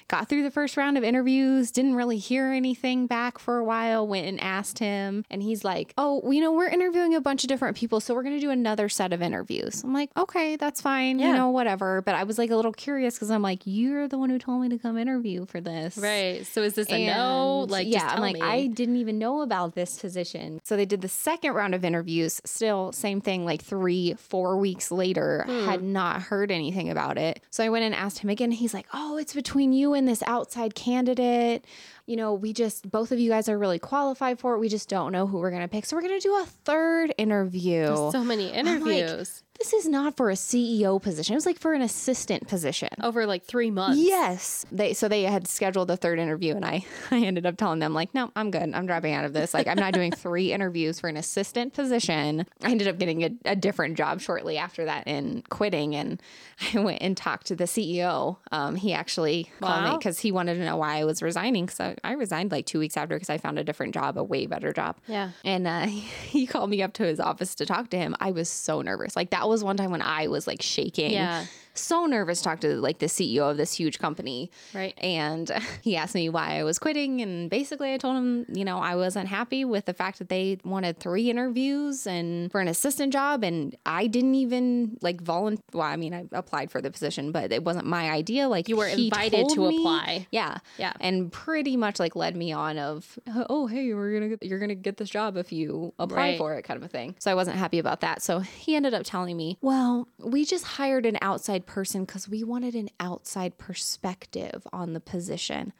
got 0.07 0.27
through 0.29 0.43
the 0.43 0.51
first 0.51 0.77
round 0.77 0.97
of 0.97 1.03
interviews 1.03 1.71
didn't 1.71 1.95
really 1.95 2.17
hear 2.17 2.47
anything 2.51 3.07
back 3.07 3.39
for 3.39 3.57
a 3.57 3.63
while 3.63 4.07
went 4.07 4.25
and 4.27 4.39
asked 4.41 4.79
him 4.79 5.23
and 5.29 5.41
he's 5.43 5.63
like 5.63 5.93
oh 5.97 6.31
you 6.31 6.41
know 6.41 6.51
we're 6.51 6.67
interviewing 6.67 7.13
a 7.15 7.21
bunch 7.21 7.43
of 7.43 7.47
different 7.47 7.75
people 7.77 7.99
so 7.99 8.13
we're 8.13 8.23
going 8.23 8.35
to 8.35 8.39
do 8.41 8.49
another 8.51 8.89
set 8.89 9.13
of 9.13 9.21
interviews 9.21 9.83
i'm 9.83 9.93
like 9.93 10.09
okay 10.17 10.55
that's 10.55 10.81
fine 10.81 11.19
you 11.19 11.31
know 11.33 11.49
whatever 11.49 12.01
but 12.01 12.15
i 12.15 12.23
was 12.23 12.37
like 12.37 12.49
a 12.49 12.55
little 12.55 12.73
curious 12.73 13.15
because 13.15 13.31
i'm 13.31 13.41
like 13.41 13.61
you're 13.65 14.07
the 14.07 14.17
one 14.17 14.29
who 14.29 14.39
told 14.39 14.61
me 14.61 14.69
to 14.69 14.77
come 14.77 14.97
interview 14.97 15.45
for 15.45 15.61
this 15.61 15.97
right. 15.97 16.45
So 16.45 16.61
is 16.63 16.73
this 16.73 16.89
a 16.89 17.05
no? 17.07 17.65
Like, 17.69 17.87
yeah, 17.87 18.07
I'm 18.07 18.21
like, 18.21 18.33
me. 18.35 18.41
I 18.41 18.67
didn't 18.67 18.97
even 18.97 19.19
know 19.19 19.41
about 19.41 19.75
this 19.75 19.99
position. 19.99 20.59
So 20.63 20.75
they 20.75 20.85
did 20.85 21.01
the 21.01 21.07
second 21.07 21.53
round 21.53 21.75
of 21.75 21.83
interviews. 21.85 22.41
Still, 22.45 22.91
same 22.91 23.21
thing. 23.21 23.45
Like 23.45 23.61
three, 23.61 24.13
four 24.15 24.57
weeks 24.57 24.91
later, 24.91 25.43
Hmm. 25.47 25.65
had 25.65 25.83
not 25.83 26.21
heard 26.23 26.51
anything 26.51 26.89
about 26.89 27.17
it. 27.17 27.41
So 27.51 27.63
I 27.63 27.69
went 27.69 27.85
and 27.85 27.93
asked 27.93 28.19
him 28.19 28.29
again. 28.29 28.51
He's 28.51 28.73
like, 28.73 28.87
"Oh, 28.93 29.17
it's 29.17 29.33
between 29.33 29.73
you 29.73 29.76
and 29.93 30.07
this 30.07 30.23
outside 30.25 30.75
candidate. 30.75 31.65
You 32.05 32.15
know, 32.15 32.33
we 32.33 32.53
just 32.53 32.89
both 32.89 33.11
of 33.11 33.19
you 33.19 33.29
guys 33.29 33.49
are 33.49 33.57
really 33.57 33.79
qualified 33.79 34.39
for 34.39 34.55
it. 34.55 34.59
We 34.59 34.69
just 34.69 34.87
don't 34.89 35.11
know 35.11 35.27
who 35.27 35.37
we're 35.39 35.51
gonna 35.51 35.67
pick. 35.67 35.85
So 35.85 35.95
we're 35.95 36.01
gonna 36.03 36.19
do 36.19 36.35
a 36.35 36.45
third 36.45 37.13
interview." 37.17 37.87
so 38.11 38.23
many 38.23 38.49
interviews 38.49 39.43
this 39.59 39.73
is 39.73 39.87
not 39.87 40.15
for 40.15 40.29
a 40.29 40.33
CEO 40.35 41.01
position. 41.01 41.33
It 41.33 41.37
was 41.37 41.45
like 41.45 41.59
for 41.59 41.73
an 41.73 41.81
assistant 41.81 42.47
position. 42.47 42.89
over 43.01 43.25
like 43.25 43.43
three 43.43 43.71
months. 43.71 43.99
Yes. 43.99 44.65
They 44.71 44.93
so 44.93 45.07
they 45.07 45.23
had 45.23 45.47
scheduled 45.47 45.87
the 45.87 45.97
third 45.97 46.19
interview 46.19 46.55
and 46.55 46.65
I 46.65 46.85
I 47.11 47.19
ended 47.23 47.45
up 47.45 47.57
telling 47.57 47.79
them 47.79 47.93
like, 47.93 48.13
"No, 48.13 48.31
I'm 48.35 48.51
good. 48.51 48.73
I'm 48.73 48.85
dropping 48.85 49.13
out 49.13 49.25
of 49.25 49.33
this. 49.33 49.53
Like, 49.53 49.67
I'm 49.67 49.77
not 49.77 49.93
doing 49.93 50.11
three 50.15 50.53
interviews 50.53 50.99
for 50.99 51.07
an 51.09 51.17
assistant 51.17 51.73
position." 51.73 52.45
I 52.63 52.71
ended 52.71 52.87
up 52.87 52.97
getting 52.97 53.23
a, 53.23 53.29
a 53.45 53.55
different 53.55 53.97
job 53.97 54.21
shortly 54.21 54.57
after 54.57 54.85
that 54.85 55.03
and 55.07 55.47
quitting 55.49 55.95
and 55.95 56.21
I 56.73 56.79
went 56.79 57.01
and 57.01 57.15
talked 57.17 57.47
to 57.47 57.55
the 57.55 57.65
CEO. 57.65 58.37
Um, 58.51 58.75
he 58.75 58.93
actually 58.93 59.49
called 59.59 59.83
me 59.93 59.99
cuz 60.03 60.19
he 60.19 60.31
wanted 60.31 60.55
to 60.55 60.65
know 60.65 60.77
why 60.77 60.97
I 60.97 61.03
was 61.03 61.21
resigning 61.21 61.67
cuz 61.67 61.79
I, 61.79 61.95
I 62.03 62.13
resigned 62.13 62.51
like 62.51 62.65
2 62.65 62.79
weeks 62.79 62.97
after 62.97 63.17
cuz 63.17 63.29
I 63.29 63.37
found 63.37 63.59
a 63.59 63.63
different 63.63 63.93
job, 63.93 64.17
a 64.17 64.23
way 64.23 64.45
better 64.45 64.71
job. 64.73 64.97
Yeah. 65.07 65.31
And 65.43 65.67
uh, 65.67 65.85
he 65.87 66.45
called 66.45 66.69
me 66.69 66.81
up 66.81 66.93
to 66.93 67.03
his 67.03 67.19
office 67.19 67.55
to 67.55 67.65
talk 67.65 67.89
to 67.89 67.97
him. 67.97 68.15
I 68.19 68.31
was 68.31 68.49
so 68.49 68.81
nervous. 68.81 69.15
Like 69.15 69.31
that 69.31 69.46
was 69.49 69.63
one 69.63 69.77
time 69.77 69.91
when 69.91 70.01
I 70.01 70.27
was 70.27 70.47
like 70.47 70.61
shaking. 70.61 71.11
Yeah. 71.11 71.45
So 71.77 72.05
nervous 72.05 72.39
to 72.39 72.43
talk 72.43 72.59
to 72.61 72.75
like 72.81 72.99
the 72.99 73.05
CEO 73.07 73.49
of 73.51 73.57
this 73.57 73.73
huge 73.73 73.99
company. 73.99 74.51
Right. 74.73 74.93
And 74.97 75.49
he 75.81 75.95
asked 75.95 76.15
me 76.15 76.29
why 76.29 76.57
I 76.59 76.63
was 76.63 76.79
quitting. 76.79 77.21
And 77.21 77.49
basically 77.49 77.93
I 77.93 77.97
told 77.97 78.17
him, 78.17 78.45
you 78.51 78.65
know, 78.65 78.77
I 78.79 78.95
wasn't 78.95 79.27
happy 79.27 79.65
with 79.65 79.85
the 79.85 79.93
fact 79.93 80.19
that 80.19 80.29
they 80.29 80.57
wanted 80.63 80.99
three 80.99 81.29
interviews 81.29 82.07
and 82.07 82.51
for 82.51 82.61
an 82.61 82.67
assistant 82.67 83.13
job. 83.13 83.43
And 83.43 83.75
I 83.85 84.07
didn't 84.07 84.35
even 84.35 84.97
like 85.01 85.21
volunteer. 85.21 85.63
Well, 85.73 85.83
I 85.87 85.95
mean, 85.95 86.13
I 86.13 86.25
applied 86.31 86.71
for 86.71 86.81
the 86.81 86.89
position, 86.91 87.31
but 87.31 87.51
it 87.51 87.63
wasn't 87.63 87.85
my 87.85 88.09
idea. 88.09 88.47
Like 88.49 88.67
You 88.69 88.77
were 88.77 88.87
invited 88.87 89.49
to 89.49 89.67
me- 89.69 89.77
apply. 89.77 90.27
Yeah. 90.31 90.57
Yeah. 90.77 90.93
And 90.99 91.31
pretty 91.31 91.77
much 91.77 91.99
like 91.99 92.15
led 92.15 92.35
me 92.35 92.51
on 92.51 92.77
of, 92.79 93.19
oh, 93.49 93.67
hey, 93.67 93.93
we're 93.93 94.11
going 94.17 94.23
to 94.31 94.37
get, 94.37 94.43
you're 94.49 94.59
going 94.59 94.69
to 94.69 94.75
get 94.75 94.97
this 94.97 95.09
job 95.09 95.37
if 95.37 95.51
you 95.51 95.93
apply 95.99 96.17
Right. 96.17 96.37
for 96.39 96.55
it 96.55 96.63
kind 96.63 96.77
of 96.77 96.83
a 96.83 96.87
thing. 96.87 97.15
So 97.19 97.29
I 97.29 97.35
wasn't 97.35 97.57
happy 97.57 97.77
about 97.77 98.01
that. 98.01 98.21
So 98.23 98.39
he 98.39 98.75
ended 98.75 98.93
up 98.95 99.03
telling 99.05 99.37
me, 99.37 99.57
well, 99.61 100.07
we 100.17 100.45
just 100.45 100.63
hired 100.65 101.05
an 101.05 101.17
outside 101.21 101.65
person 101.67 102.05
because 102.05 102.27
we 102.27 102.43
wanted 102.43 102.73
an 102.73 102.89
outside 102.99 103.57
perspective 103.57 104.65
on 104.73 104.93
the 104.93 104.99
position. 104.99 105.73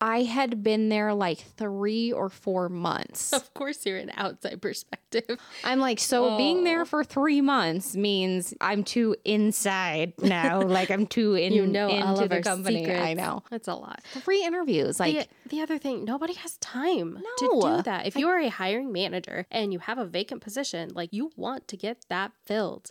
I 0.00 0.22
had 0.22 0.62
been 0.62 0.88
there 0.90 1.12
like 1.12 1.38
three 1.38 2.12
or 2.12 2.28
four 2.28 2.68
months. 2.68 3.32
Of 3.38 3.52
course, 3.54 3.84
you're 3.84 3.96
an 3.98 4.12
outside 4.16 4.60
perspective. 4.62 5.38
I'm 5.64 5.80
like, 5.80 5.98
so 5.98 6.36
being 6.36 6.58
Oh. 6.60 6.64
there 6.64 6.84
for 6.84 7.02
three 7.02 7.40
months 7.40 7.96
means 7.96 8.54
I'm 8.60 8.84
too 8.84 9.16
inside 9.24 10.12
now. 10.18 10.60
like 10.78 10.90
I'm 10.90 11.06
too 11.06 11.34
in, 11.34 11.52
You 11.52 11.66
know 11.66 11.88
into 11.88 12.06
all 12.06 12.20
of 12.20 12.28
the 12.28 12.36
our 12.36 12.42
company. 12.42 12.80
secrets. 12.84 13.00
I 13.00 13.14
know. 13.14 13.42
That's 13.50 13.66
a 13.68 13.74
lot. 13.74 14.00
Three 14.12 14.44
interviews. 14.44 15.00
Like, 15.00 15.28
the, 15.44 15.56
the 15.56 15.60
other 15.62 15.78
thing, 15.78 16.04
nobody 16.04 16.34
has 16.34 16.56
time 16.58 17.18
to 17.38 17.48
do 17.64 17.82
that. 17.82 18.06
If 18.06 18.16
you 18.16 18.28
are 18.28 18.38
a 18.38 18.48
hiring 18.48 18.92
manager 18.92 19.46
and 19.50 19.72
you 19.72 19.78
have 19.80 19.98
a 19.98 20.04
vacant 20.06 20.40
position, 20.42 20.90
like 20.94 21.12
you 21.12 21.30
want 21.36 21.66
to 21.68 21.76
get 21.76 22.04
that 22.08 22.32
filled. 22.46 22.90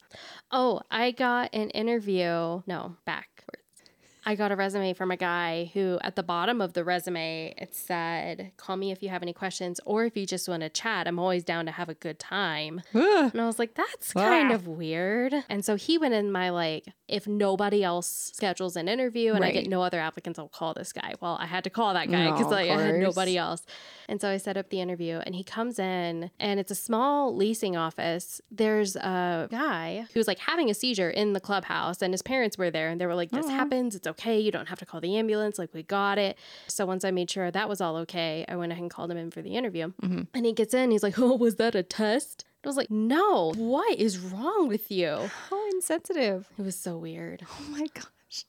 Oh, 0.51 0.81
I 0.91 1.11
got 1.11 1.53
an 1.53 1.69
interview. 1.69 2.61
No, 2.67 2.97
backwards. 3.05 3.36
I 4.27 4.35
got 4.35 4.51
a 4.51 4.57
resume 4.57 4.91
from 4.93 5.09
a 5.09 5.15
guy 5.15 5.71
who, 5.73 5.99
at 6.01 6.17
the 6.17 6.21
bottom 6.21 6.59
of 6.59 6.73
the 6.73 6.83
resume, 6.83 7.53
it 7.57 7.73
said, 7.73 8.51
Call 8.57 8.75
me 8.75 8.91
if 8.91 9.01
you 9.01 9.07
have 9.07 9.21
any 9.23 9.31
questions 9.31 9.79
or 9.85 10.03
if 10.03 10.17
you 10.17 10.25
just 10.25 10.49
want 10.49 10.63
to 10.63 10.69
chat. 10.69 11.07
I'm 11.07 11.17
always 11.17 11.45
down 11.45 11.65
to 11.65 11.71
have 11.71 11.87
a 11.87 11.93
good 11.93 12.19
time. 12.19 12.81
And 12.93 13.39
I 13.39 13.45
was 13.45 13.57
like, 13.57 13.75
that's 13.75 14.11
kind 14.11 14.51
of 14.51 14.67
weird. 14.67 15.33
And 15.47 15.63
so 15.63 15.75
he 15.77 15.97
went 15.97 16.13
in 16.13 16.29
my 16.29 16.49
like, 16.49 16.87
if 17.07 17.25
nobody 17.25 17.85
else 17.85 18.31
schedules 18.33 18.75
an 18.75 18.89
interview 18.89 19.31
and 19.33 19.45
I 19.45 19.51
get 19.51 19.67
no 19.69 19.81
other 19.81 19.97
applicants, 20.01 20.37
I'll 20.37 20.49
call 20.49 20.73
this 20.73 20.91
guy. 20.91 21.13
Well, 21.21 21.37
I 21.39 21.45
had 21.45 21.63
to 21.63 21.69
call 21.69 21.93
that 21.93 22.11
guy 22.11 22.25
because 22.25 22.51
No, 22.51 22.57
of 22.57 22.57
I 22.57 22.65
had 22.65 22.95
nobody 22.95 23.37
else. 23.37 23.63
And 24.09 24.19
so 24.19 24.29
I 24.29 24.35
set 24.35 24.57
up 24.57 24.69
the 24.71 24.81
interview 24.81 25.21
and 25.25 25.35
he 25.35 25.45
comes 25.45 25.79
in 25.79 26.31
and 26.37 26.59
it's 26.59 26.71
a 26.71 26.75
small 26.75 27.33
leasing 27.33 27.77
office. 27.77 28.41
There's 28.51 28.97
a 28.97 29.47
guy 29.49 30.05
who's 30.13 30.27
like 30.27 30.39
having 30.39 30.69
a 30.69 30.73
seizure 30.73 31.09
in 31.09 31.31
the 31.31 31.39
clubhouse 31.39 32.01
and 32.01 32.13
his 32.13 32.21
parents 32.21 32.57
were 32.57 32.69
there 32.69 32.89
and 32.89 32.99
they 32.99 33.05
were 33.05 33.15
like, 33.15 33.31
this 33.31 33.47
happens. 33.47 33.95
It's 33.95 34.05
okay. 34.05 34.16
You 34.25 34.51
don't 34.51 34.67
have 34.67 34.79
to 34.79 34.85
call 34.85 34.99
the 35.01 35.15
ambulance. 35.17 35.57
Like, 35.59 35.73
we 35.73 35.83
got 35.83 36.17
it. 36.17 36.37
So 36.67 36.85
once 36.85 37.05
I 37.05 37.11
made 37.11 37.29
sure 37.29 37.51
that 37.51 37.69
was 37.69 37.81
all 37.81 37.95
okay, 37.97 38.45
I 38.47 38.55
went 38.55 38.71
ahead 38.71 38.81
and 38.81 38.91
called 38.91 39.11
him 39.11 39.17
in 39.17 39.31
for 39.31 39.41
the 39.41 39.55
interview. 39.55 39.91
And 40.01 40.45
he 40.45 40.53
gets 40.53 40.73
in. 40.73 40.91
He's 40.91 41.03
like, 41.03 41.17
oh, 41.19 41.35
was 41.35 41.55
that 41.55 41.75
a 41.75 41.83
test? 41.83 42.45
I 42.63 42.67
was 42.67 42.75
like, 42.77 42.91
no, 42.91 43.53
what 43.55 43.97
is 43.97 44.19
wrong 44.19 44.67
with 44.67 44.91
you? 44.91 45.29
how 45.49 45.69
insensitive. 45.69 46.49
It 46.57 46.63
was 46.63 46.75
so 46.75 46.97
weird. 46.97 47.45
Oh 47.49 47.65
my 47.69 47.85
gosh. 47.93 48.05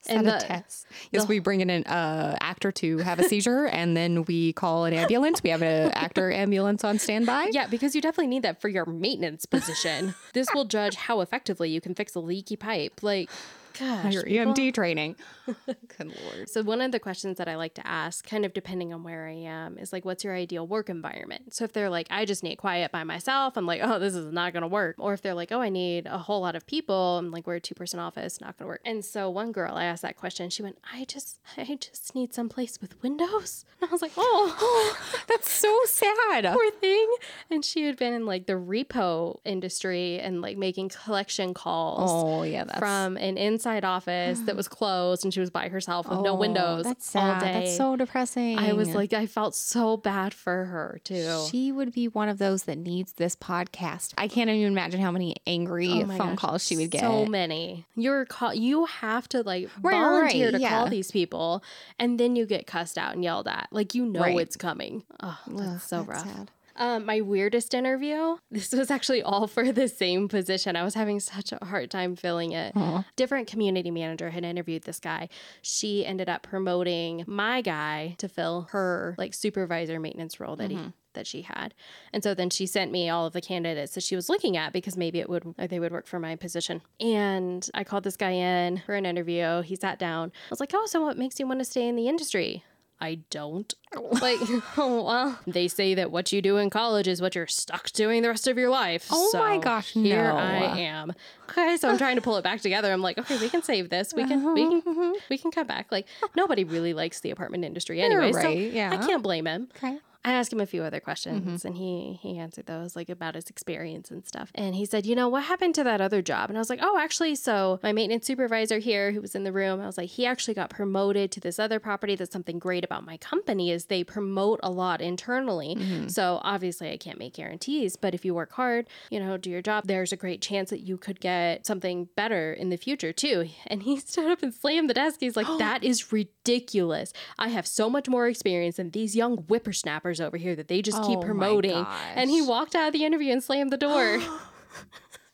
And 0.09 0.27
the- 0.27 0.39
test. 0.39 0.87
Yes, 1.13 1.29
we 1.29 1.39
bring 1.39 1.61
in 1.61 1.71
an 1.71 1.85
uh, 1.85 2.37
actor 2.41 2.73
to 2.73 2.99
have 2.99 3.21
a 3.21 3.23
seizure, 3.23 3.67
and 3.73 3.97
then 3.97 4.25
we 4.25 4.53
call 4.53 4.87
an 4.87 4.93
ambulance. 4.93 5.41
We 5.41 5.51
have 5.51 5.63
an 5.63 5.93
actor 5.95 6.33
ambulance 6.33 6.83
on 6.83 6.99
standby. 6.99 7.51
Yeah, 7.53 7.69
because 7.69 7.95
you 7.95 8.01
definitely 8.01 8.27
need 8.27 8.43
that 8.43 8.61
for 8.61 8.69
your 8.69 8.87
maintenance 8.87 9.47
position. 9.47 10.15
this 10.33 10.49
will 10.53 10.65
judge 10.65 10.97
how 10.97 11.21
effectively 11.21 11.71
you 11.71 11.81
can 11.81 11.95
fix 11.95 12.17
a 12.17 12.21
leaky 12.21 12.57
pipe. 12.57 13.03
Like, 13.03 13.31
gosh. 13.79 14.13
Your 14.13 14.23
people- 14.25 14.55
EMT 14.55 14.75
training. 14.75 15.17
Good 15.97 16.07
lord. 16.07 16.49
So 16.49 16.63
one 16.63 16.81
of 16.81 16.93
the 16.93 17.01
questions 17.01 17.39
that 17.39 17.49
I 17.49 17.57
like 17.57 17.75
to 17.75 17.87
ask, 17.87 18.27
kind 18.29 18.45
of 18.45 18.53
depending 18.53 18.93
on 18.93 19.03
where 19.03 19.27
I 19.27 19.33
am, 19.33 19.79
is 19.79 19.93
like, 19.93 20.05
what's 20.05 20.23
your 20.23 20.35
ideal 20.35 20.67
work 20.67 20.91
environment? 20.91 21.55
So 21.55 21.65
if 21.65 21.73
they're 21.73 21.89
like, 21.91 22.07
I 22.11 22.25
just 22.25 22.43
need 22.43 22.57
quiet 22.57 22.93
by 22.93 23.05
myself, 23.05 23.57
I'm 23.57 23.65
like, 23.67 23.81
oh, 23.83 23.99
this 23.99 24.15
is 24.15 24.33
not 24.33 24.53
gonna 24.53 24.69
work. 24.69 24.97
Or 24.99 25.15
if 25.15 25.23
they're 25.23 25.35
like, 25.35 25.51
oh, 25.53 25.61
I 25.61 25.69
need 25.71 26.07
a 26.07 26.19
whole 26.19 26.41
lot 26.41 26.55
of 26.55 26.67
people, 26.67 27.19
I'm 27.19 27.31
like, 27.31 27.47
we're 27.47 27.57
a 27.57 27.61
two 27.61 27.75
person 27.75 27.99
office, 27.99 28.41
not 28.41 28.59
gonna 28.59 28.69
work. 28.69 28.83
And 28.85 29.05
so 29.05 29.31
one 29.31 29.53
girl, 29.53 29.75
I 29.75 29.85
asked 29.85 30.03
that 30.03 30.17
question, 30.17 30.51
she 30.51 30.63
went, 30.63 30.77
I 30.93 31.05
just, 31.05 31.41
I 31.57 31.65
just 31.81 32.15
need 32.15 32.35
some 32.35 32.49
place 32.49 32.81
with 32.81 33.01
windows. 33.03 33.65
And 33.81 33.89
I 33.89 33.93
was 33.93 34.03
like, 34.03 34.11
oh, 34.17 34.57
oh 34.61 34.97
That's 35.29 35.49
so 35.49 35.73
sad. 35.87 36.45
poor 36.53 36.71
thing. 36.81 37.09
And 37.49 37.65
she 37.65 37.87
had 37.87 37.97
been 37.97 38.13
in 38.13 38.27
like 38.27 38.47
the 38.47 38.55
repo 38.55 39.39
industry 39.45 40.19
and 40.19 40.43
like 40.43 40.57
making 40.59 40.89
collection 40.89 41.55
calls. 41.55 42.11
Oh 42.13 42.43
yeah, 42.43 42.65
that's 42.65 42.81
From 42.81 43.17
an 43.17 43.39
inside 43.39 43.68
office 43.85 44.41
that 44.41 44.57
was 44.57 44.69
closed, 44.79 45.25
and 45.25 45.33
she 45.33 45.41
was 45.41 45.51
by 45.51 45.69
herself 45.69 46.09
with 46.09 46.21
no 46.21 46.31
Oh, 46.33 46.35
windows 46.35 46.85
That's 46.85 47.15
all 47.17 47.23
sad. 47.23 47.41
day. 47.43 47.53
That's 47.65 47.77
so 47.77 47.97
depressing. 47.97 48.59
I 48.59 48.73
was 48.73 48.95
like, 48.95 49.13
I 49.13 49.27
felt 49.27 49.55
so 49.55 49.97
bad 49.97 50.33
for 50.35 50.65
her 50.67 51.01
too. 51.05 51.45
She 51.51 51.71
would 51.73 51.93
be 51.93 52.09
one 52.09 52.29
of 52.29 52.39
those 52.39 52.65
that 52.65 52.79
needs 52.79 53.13
this 53.13 53.37
podcast. 53.37 54.15
I 54.19 54.29
can't 54.29 54.49
even 54.51 54.73
imagine 54.73 55.01
how 55.01 55.11
many 55.11 55.37
angry 55.47 55.91
Oh 55.93 56.07
phone 56.07 56.19
gosh, 56.35 56.39
calls 56.39 56.65
she 56.67 56.77
would 56.77 56.91
get. 56.91 57.01
So 57.03 57.27
many. 57.27 57.87
You're 57.97 58.25
call. 58.25 58.55
You 58.55 58.87
have 58.87 59.29
to 59.31 59.43
like 59.43 59.69
right, 59.83 59.93
volunteer 60.01 60.47
right, 60.47 60.53
to 60.53 60.61
yeah. 60.61 60.69
call 60.71 60.89
these 60.89 61.11
people, 61.11 61.63
and 61.99 62.19
then 62.19 62.37
you 62.37 62.47
get 62.47 62.67
cussed 62.67 62.99
out 62.99 63.15
and 63.15 63.23
yelled 63.25 63.49
at. 63.49 63.69
Like 63.71 63.95
you 63.95 64.05
know 64.07 64.21
Right. 64.21 64.39
it's 64.39 64.57
coming. 64.57 65.05
Oh, 65.23 65.39
that's 65.47 65.61
Ugh, 65.69 65.81
so 65.81 65.97
that's 65.99 66.09
rough. 66.09 66.37
sad. 66.37 66.51
Um, 66.79 67.05
my 67.05 67.21
weirdest 67.21 67.75
interview. 67.75 68.37
This 68.51 68.73
was 68.73 68.91
actually 68.91 69.23
all 69.23 69.47
for 69.47 69.73
the 69.73 69.89
same 69.89 70.29
position. 70.29 70.75
I 70.77 70.83
was 70.85 70.95
having 70.95 71.21
such 71.21 71.53
a 71.53 71.65
hard 71.65 71.91
time 71.91 72.17
filling 72.17 72.53
it. 72.53 72.75
Different 73.17 73.47
community 73.49 73.91
manager 73.91 74.31
had 74.31 74.45
interviewed 74.45 74.83
this 74.85 74.99
guy. 75.01 75.29
She 75.63 76.07
ended 76.07 76.29
up 76.29 76.43
promoting 76.43 77.25
my 77.27 77.61
guy 77.61 78.15
to 78.19 78.29
fill 78.29 78.69
her 78.71 79.15
like 79.19 79.35
supervisor 79.35 80.01
maintenance 80.01 80.41
role 80.41 80.57
that 80.57 80.71
he 80.71 80.77
that 81.15 81.27
she 81.27 81.43
had. 81.43 81.75
And 82.13 82.23
so 82.23 82.33
then 82.35 82.49
she 82.51 82.67
sent 82.67 82.93
me 82.93 83.09
all 83.09 83.27
of 83.27 83.33
the 83.33 83.41
candidates 83.41 83.95
that 83.95 84.03
she 84.05 84.15
was 84.15 84.29
looking 84.29 84.57
at 84.57 84.73
because 84.73 84.97
maybe 84.97 85.19
it 85.21 85.29
would 85.29 85.55
they 85.59 85.81
would 85.81 85.93
work 85.93 86.07
for 86.07 86.19
my 86.21 86.37
position. 86.37 86.81
And 87.01 87.69
I 87.75 87.83
called 87.85 88.05
this 88.05 88.17
guy 88.17 88.31
in 88.33 88.83
for 88.87 88.95
an 88.95 89.05
interview. 89.07 89.63
He 89.63 89.75
sat 89.77 89.99
down. 89.99 90.33
I 90.47 90.51
was 90.51 90.61
like, 90.61 90.73
"Oh, 90.75 90.87
so 90.87 91.03
what 91.03 91.19
makes 91.19 91.39
you 91.41 91.47
want 91.47 91.61
to 91.61 91.65
stay 91.65 91.87
in 91.89 91.97
the 91.97 92.09
industry?" 92.09 92.63
I 93.01 93.21
don't. 93.31 93.73
Like, 94.21 94.39
oh, 94.77 95.03
well, 95.05 95.39
they 95.47 95.67
say 95.67 95.95
that 95.95 96.11
what 96.11 96.31
you 96.31 96.43
do 96.43 96.59
in 96.59 96.69
college 96.69 97.09
is 97.09 97.23
what 97.23 97.35
you're 97.35 97.47
stuck 97.47 97.91
doing 97.93 98.23
the 98.23 98.29
rest 98.29 98.47
of 98.47 98.59
your 98.59 98.69
life. 98.69 99.07
Oh 99.11 99.31
my 99.33 99.57
So 99.57 99.61
gosh, 99.61 99.93
here 99.93 100.25
no. 100.25 100.37
I 100.37 100.79
am. 100.79 101.15
Okay, 101.49 101.77
so 101.79 101.89
I'm 101.89 101.97
trying 101.97 102.17
to 102.17 102.23
pull 102.23 102.37
it 102.37 102.45
back 102.45 102.61
together. 102.61 102.93
I'm 102.93 103.01
like, 103.01 103.17
okay, 103.19 103.39
we 103.39 103.49
can 103.49 103.63
save 103.63 103.89
this. 103.89 104.13
We 104.13 104.27
can, 104.27 104.53
we 104.55 104.69
can, 104.69 104.83
uh-huh. 104.87 105.15
we 105.31 105.39
can 105.39 105.51
cut 105.51 105.67
back. 105.67 105.91
Like, 105.91 106.07
nobody 106.37 106.65
really 106.65 106.93
likes 106.93 107.21
the 107.21 107.31
apartment 107.31 107.65
industry 107.65 108.03
anyway. 108.03 108.33
so 108.33 108.49
yeah. 108.49 108.91
I 108.93 108.99
can't 108.99 109.23
blame 109.23 109.47
him. 109.47 109.69
Okay. 109.77 109.99
I 110.29 110.33
asked 110.33 110.53
him 110.53 110.61
a 110.61 110.67
few 110.67 110.83
other 110.83 111.01
questions 111.01 111.63
mm-hmm. 111.63 111.67
and 111.67 111.77
he 111.77 112.19
he 112.21 112.39
answered 112.39 112.67
those 112.67 112.95
like 112.95 113.09
about 113.09 113.35
his 113.35 113.49
experience 113.49 114.11
and 114.11 114.27
stuff. 114.27 114.51
And 114.55 114.75
he 114.75 114.85
said, 114.85 115.07
"You 115.07 115.15
know, 115.15 115.29
what 115.29 115.45
happened 115.45 115.75
to 115.77 115.85
that 115.85 116.03
other 116.03 116.21
job?" 116.21 116.51
And 116.51 116.59
I 116.59 116.61
was 116.61 116.69
like, 116.69 116.81
"Oh, 116.83 116.99
actually, 116.99 117.35
so 117.35 117.81
my 117.83 117.93
maintenance 117.93 118.27
supervisor 118.27 118.79
here 118.79 119.13
who 119.13 119.23
was 119.23 119.35
in 119.35 119.45
the 119.45 119.53
room, 119.53 119.81
I 119.81 119.87
was 119.87 119.97
like, 119.97 120.11
he 120.11 120.27
actually 120.27 120.53
got 120.53 120.69
promoted 120.69 121.33
to 121.33 121.41
this 121.41 121.59
other 121.59 121.81
property. 121.81 122.15
That's 122.15 122.33
something 122.33 122.59
great 122.59 122.85
about 122.85 123.07
my 123.07 123.17
company 123.17 123.71
is 123.71 123.87
they 123.87 124.05
promote 124.05 124.61
a 124.63 124.71
lot 124.71 125.01
internally. 125.01 125.77
Mm-hmm. 125.77 126.09
So, 126.09 126.41
obviously, 126.43 126.91
I 126.91 126.99
can't 126.99 127.19
make 127.19 127.35
guarantees, 127.35 127.97
but 127.97 128.15
if 128.15 128.25
you 128.25 128.35
work 128.35 128.53
hard, 128.53 128.87
you 129.11 129.21
know, 129.21 129.39
do 129.39 129.49
your 129.49 129.63
job, 129.63 129.87
there's 129.87 130.13
a 130.13 130.17
great 130.17 130.43
chance 130.43 130.69
that 130.71 130.81
you 130.81 130.99
could 130.99 131.21
get 131.21 131.67
something 131.67 132.09
better 132.17 132.53
in 132.53 132.69
the 132.69 132.77
future 132.77 133.13
too." 133.13 133.49
And 133.67 133.83
he 133.85 133.97
stood 134.01 134.31
up 134.31 134.43
and 134.43 134.53
slammed 134.53 134.91
the 134.91 134.95
desk. 134.95 135.21
He's 135.21 135.37
like, 135.37 135.47
"That 135.59 135.83
is 135.83 136.13
ridiculous. 136.13 137.13
I 137.39 137.49
have 137.49 137.67
so 137.67 137.89
much 137.89 138.09
more 138.09 138.29
experience 138.29 138.77
than 138.77 138.91
these 138.91 139.17
young 139.17 139.39
whippersnappers 139.39 140.18
over 140.21 140.37
here 140.37 140.55
that 140.57 140.69
they 140.69 140.83
just 140.83 141.03
keep 141.05 141.19
Oh 141.19 141.23
promoting. 141.23 141.87
And 142.15 142.31
he 142.31 142.43
walked 142.43 142.75
out 142.75 142.89
of 142.89 142.93
the 142.93 143.05
interview 143.05 143.33
and 143.33 143.43
slammed 143.43 143.73
the 143.73 143.79
door. 143.79 144.19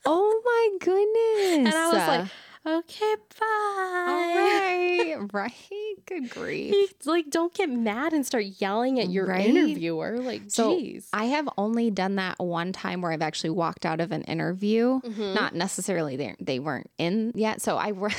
Oh 0.07 0.41
my 0.45 0.77
goodness. 0.85 1.73
and 1.73 1.75
I 1.75 1.87
was 1.87 2.07
like, 2.07 2.31
okay, 2.65 3.15
bye. 3.39 4.05
All 4.07 4.35
right. 4.35 5.15
right. 5.33 5.53
Good 6.05 6.29
grief. 6.29 6.71
He- 6.73 6.89
like, 7.09 7.29
don't 7.29 7.53
get 7.53 7.69
mad 7.69 8.13
and 8.13 8.25
start 8.25 8.45
yelling 8.59 8.99
at 8.99 9.09
your 9.09 9.27
Right? 9.27 9.45
interviewer. 9.47 10.17
Like, 10.19 10.43
So 10.47 10.75
jeez. 10.79 11.07
I 11.13 11.25
have 11.25 11.47
only 11.57 11.91
done 11.91 12.15
that 12.15 12.39
one 12.39 12.71
time 12.71 13.01
where 13.01 13.11
I've 13.11 13.21
actually 13.21 13.51
walked 13.51 13.85
out 13.85 13.99
of 14.01 14.11
an 14.11 14.23
interview. 14.23 15.01
Mm-hmm. 15.01 15.33
Not 15.33 15.53
necessarily 15.55 16.15
they 16.15 16.35
they 16.39 16.59
weren't 16.59 16.89
in 16.97 17.31
yet. 17.35 17.61
So 17.61 17.77
I 17.77 17.91
wor- 17.91 18.09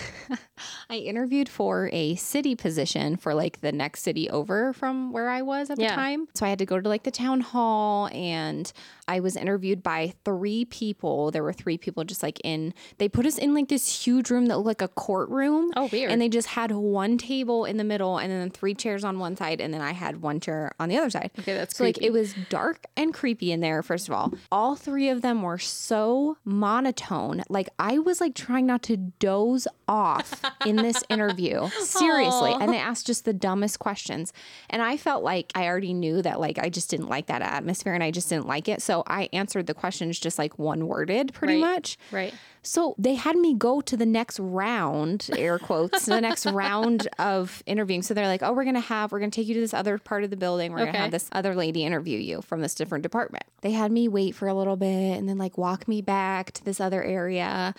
I 0.90 0.96
interviewed 0.96 1.48
for 1.48 1.90
a 1.92 2.14
city 2.16 2.54
position 2.54 3.16
for 3.16 3.34
like 3.34 3.60
the 3.60 3.72
next 3.72 4.02
city 4.02 4.28
over 4.30 4.72
from 4.72 5.12
where 5.12 5.28
I 5.28 5.42
was 5.42 5.70
at 5.70 5.78
the 5.78 5.86
time. 5.88 6.28
So 6.34 6.46
I 6.46 6.48
had 6.50 6.58
to 6.60 6.66
go 6.66 6.80
to 6.80 6.88
like 6.88 7.02
the 7.04 7.10
town 7.10 7.40
hall 7.40 8.08
and 8.12 8.72
I 9.08 9.20
was 9.20 9.36
interviewed 9.36 9.82
by 9.82 10.14
three 10.24 10.64
people. 10.64 11.30
There 11.30 11.42
were 11.42 11.52
three 11.52 11.78
people 11.78 12.04
just 12.04 12.22
like 12.22 12.40
in 12.44 12.72
they 12.98 13.08
put 13.08 13.26
us 13.26 13.38
in 13.38 13.54
like 13.54 13.68
this 13.68 14.04
huge 14.06 14.30
room 14.30 14.35
that 14.44 14.58
looked 14.58 14.66
like 14.66 14.82
a 14.82 14.88
courtroom. 14.88 15.72
Oh, 15.76 15.88
weird. 15.90 16.12
And 16.12 16.20
they 16.22 16.28
just 16.28 16.48
had 16.48 16.70
one 16.70 17.18
table 17.18 17.64
in 17.64 17.76
the 17.78 17.84
middle 17.84 18.18
and 18.18 18.30
then 18.30 18.50
three 18.50 18.74
chairs 18.74 19.02
on 19.02 19.18
one 19.18 19.36
side 19.36 19.60
and 19.60 19.74
then 19.74 19.80
I 19.80 19.92
had 19.92 20.22
one 20.22 20.38
chair 20.38 20.72
on 20.78 20.88
the 20.88 20.96
other 20.98 21.10
side. 21.10 21.30
Okay, 21.40 21.54
that's 21.54 21.76
so 21.76 21.82
like 21.84 22.00
it 22.02 22.10
was 22.12 22.34
dark 22.50 22.84
and 22.96 23.12
creepy 23.12 23.50
in 23.50 23.60
there 23.60 23.82
first 23.82 24.08
of 24.08 24.14
all. 24.14 24.32
All 24.52 24.76
three 24.76 25.08
of 25.08 25.22
them 25.22 25.42
were 25.42 25.58
so 25.58 26.36
monotone. 26.44 27.42
Like 27.48 27.68
I 27.78 27.98
was 27.98 28.20
like 28.20 28.34
trying 28.34 28.66
not 28.66 28.82
to 28.84 28.96
doze 28.96 29.66
off 29.88 30.42
in 30.66 30.76
this 30.76 31.02
interview. 31.08 31.68
Seriously. 31.80 32.52
And 32.60 32.72
they 32.72 32.78
asked 32.78 33.06
just 33.06 33.24
the 33.24 33.32
dumbest 33.32 33.78
questions. 33.78 34.32
And 34.68 34.82
I 34.82 34.96
felt 34.96 35.22
like 35.22 35.52
I 35.54 35.66
already 35.66 35.94
knew 35.94 36.22
that 36.22 36.38
like 36.40 36.58
I 36.58 36.68
just 36.68 36.90
didn't 36.90 37.08
like 37.08 37.26
that 37.26 37.42
atmosphere 37.42 37.94
and 37.94 38.02
I 38.02 38.10
just 38.10 38.28
didn't 38.28 38.46
like 38.46 38.68
it. 38.68 38.82
So 38.82 39.02
I 39.06 39.28
answered 39.32 39.66
the 39.66 39.74
questions 39.74 40.18
just 40.18 40.38
like 40.38 40.58
one 40.58 40.86
worded 40.86 41.32
pretty 41.32 41.54
Right. 41.54 41.60
much. 41.74 41.98
right. 42.10 42.34
So 42.66 42.96
they 42.99 43.14
had 43.14 43.37
me 43.37 43.54
go 43.54 43.80
to 43.80 43.96
the 43.96 44.04
next 44.04 44.40
round, 44.40 45.30
air 45.37 45.58
quotes, 45.58 46.06
the 46.06 46.20
next 46.20 46.46
round 46.52 47.06
of 47.18 47.62
interviewing. 47.64 48.02
So 48.02 48.12
they're 48.12 48.26
like, 48.26 48.42
oh, 48.42 48.52
we're 48.52 48.64
going 48.64 48.75
to 48.75 48.80
have, 48.80 49.12
we're 49.12 49.20
going 49.20 49.30
to 49.30 49.40
take 49.40 49.46
you 49.46 49.54
to 49.54 49.61
this 49.61 49.73
other 49.73 49.99
part 49.99 50.25
of 50.25 50.30
the 50.30 50.37
building. 50.37 50.73
We're 50.73 50.78
going 50.78 50.92
to 50.94 50.99
have 50.99 51.11
this 51.12 51.28
other 51.30 51.54
lady 51.54 51.85
interview 51.85 52.18
you 52.18 52.42
from 52.42 52.62
this 52.62 52.75
different 52.75 53.02
department. 53.02 53.44
They 53.61 53.70
had 53.70 53.92
me 53.92 54.08
wait 54.08 54.35
for 54.35 54.49
a 54.49 54.54
little 54.54 54.76
bit 54.76 55.16
and 55.16 55.28
then 55.28 55.38
like 55.38 55.56
walk 55.56 55.87
me 55.87 56.02
back 56.02 56.52
to 56.52 56.64
this 56.64 56.80
other 56.80 57.02
area. 57.04 57.73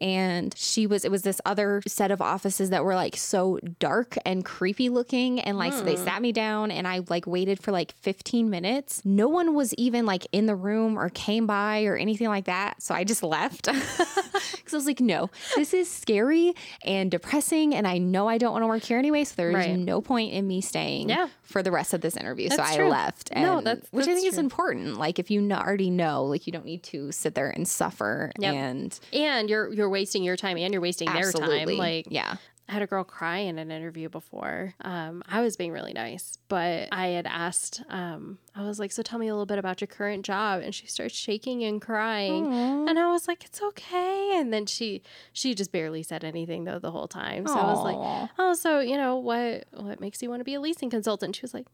And 0.00 0.54
she 0.56 0.86
was, 0.86 1.04
it 1.04 1.10
was 1.10 1.20
this 1.20 1.42
other 1.44 1.82
set 1.86 2.10
of 2.10 2.22
offices 2.22 2.70
that 2.70 2.82
were 2.82 2.94
like 2.94 3.16
so 3.16 3.58
dark 3.78 4.16
and 4.24 4.42
creepy 4.42 4.88
looking. 4.88 5.40
And 5.40 5.58
like, 5.58 5.74
so 5.74 5.82
they 5.82 5.96
hmm. 5.96 6.04
sat 6.04 6.22
me 6.22 6.32
down 6.32 6.70
and 6.70 6.88
I 6.88 7.02
like 7.10 7.26
waited 7.26 7.62
for 7.62 7.70
like 7.72 7.92
15 8.00 8.48
minutes. 8.48 9.02
No 9.04 9.28
one 9.28 9.54
was 9.54 9.74
even 9.74 10.06
like 10.06 10.26
in 10.32 10.46
the 10.46 10.56
room 10.56 10.98
or 10.98 11.10
came 11.10 11.46
by 11.46 11.84
or 11.84 11.96
anything 11.96 12.28
like 12.28 12.46
that. 12.46 12.80
So 12.80 12.94
I 12.94 13.04
just 13.04 13.22
left. 13.22 13.68
Because 14.52 14.74
I 14.74 14.76
was 14.76 14.86
like, 14.86 15.00
no, 15.00 15.30
this 15.56 15.72
is 15.74 15.90
scary 15.90 16.54
and 16.84 17.10
depressing, 17.10 17.74
and 17.74 17.86
I 17.86 17.98
know 17.98 18.28
I 18.28 18.38
don't 18.38 18.52
want 18.52 18.62
to 18.62 18.66
work 18.66 18.82
here 18.82 18.98
anyway. 18.98 19.24
So 19.24 19.34
there's 19.36 19.54
Right. 19.54 19.76
no 19.78 20.00
point 20.00 20.32
in 20.32 20.46
me 20.46 20.60
staying 20.60 21.08
Yeah. 21.08 21.28
for 21.42 21.62
the 21.62 21.70
rest 21.70 21.94
of 21.94 22.00
this 22.00 22.16
interview. 22.16 22.48
so 22.50 22.56
That's 22.56 22.72
I 22.72 22.76
true. 22.76 22.88
left. 22.88 23.30
No, 23.34 23.58
and- 23.58 23.66
that's- 23.66 23.86
which 23.90 24.04
I 24.06 24.10
that's 24.12 24.20
think 24.22 24.32
is 24.32 24.38
important. 24.38 24.96
Like 24.98 25.18
if 25.18 25.30
you 25.30 25.40
already 25.50 25.90
know, 25.90 26.24
like 26.24 26.46
you 26.46 26.52
don't 26.52 26.64
need 26.64 26.82
to 26.84 27.10
sit 27.12 27.34
there 27.34 27.50
and 27.50 27.66
suffer. 27.66 28.30
Yep. 28.38 28.54
And 28.54 29.00
And 29.12 29.48
you're 29.50 29.72
you're 29.72 29.88
wasting 29.90 30.22
your 30.22 30.36
time 30.36 30.56
and 30.58 30.72
you're 30.72 30.82
wasting 30.82 31.10
their 31.12 31.32
time. 31.32 31.68
Like, 31.76 32.06
yeah, 32.10 32.36
I 32.59 32.59
had 32.70 32.82
a 32.82 32.86
girl 32.86 33.04
cry 33.04 33.38
in 33.38 33.58
an 33.58 33.70
interview 33.70 34.08
before. 34.08 34.74
Um, 34.80 35.22
I 35.28 35.40
was 35.40 35.56
being 35.56 35.72
really 35.72 35.92
nice, 35.92 36.38
but 36.48 36.88
I 36.92 37.08
had 37.08 37.26
asked, 37.26 37.82
um, 37.88 38.38
I 38.54 38.62
was 38.62 38.78
like, 38.78 38.92
So 38.92 39.02
tell 39.02 39.18
me 39.18 39.28
a 39.28 39.32
little 39.34 39.44
bit 39.46 39.58
about 39.58 39.80
your 39.80 39.88
current 39.88 40.24
job. 40.24 40.62
And 40.62 40.74
she 40.74 40.86
starts 40.86 41.14
shaking 41.14 41.64
and 41.64 41.82
crying. 41.82 42.46
And 42.88 42.98
I 42.98 43.08
was 43.10 43.26
like, 43.28 43.44
It's 43.44 43.60
okay. 43.60 44.36
And 44.36 44.52
then 44.52 44.66
she 44.66 45.02
she 45.32 45.54
just 45.54 45.72
barely 45.72 46.02
said 46.02 46.24
anything 46.24 46.64
though 46.64 46.78
the 46.78 46.90
whole 46.92 47.08
time. 47.08 47.46
So 47.46 47.54
I 47.54 47.66
was 47.72 47.82
like, 47.84 48.30
Oh, 48.38 48.54
so 48.54 48.80
you 48.80 48.96
know, 48.96 49.16
what 49.16 49.64
what 49.72 50.00
makes 50.00 50.22
you 50.22 50.30
want 50.30 50.40
to 50.40 50.44
be 50.44 50.54
a 50.54 50.60
leasing 50.60 50.90
consultant? 50.90 51.36
She 51.36 51.42
was 51.42 51.52
like, 51.54 51.66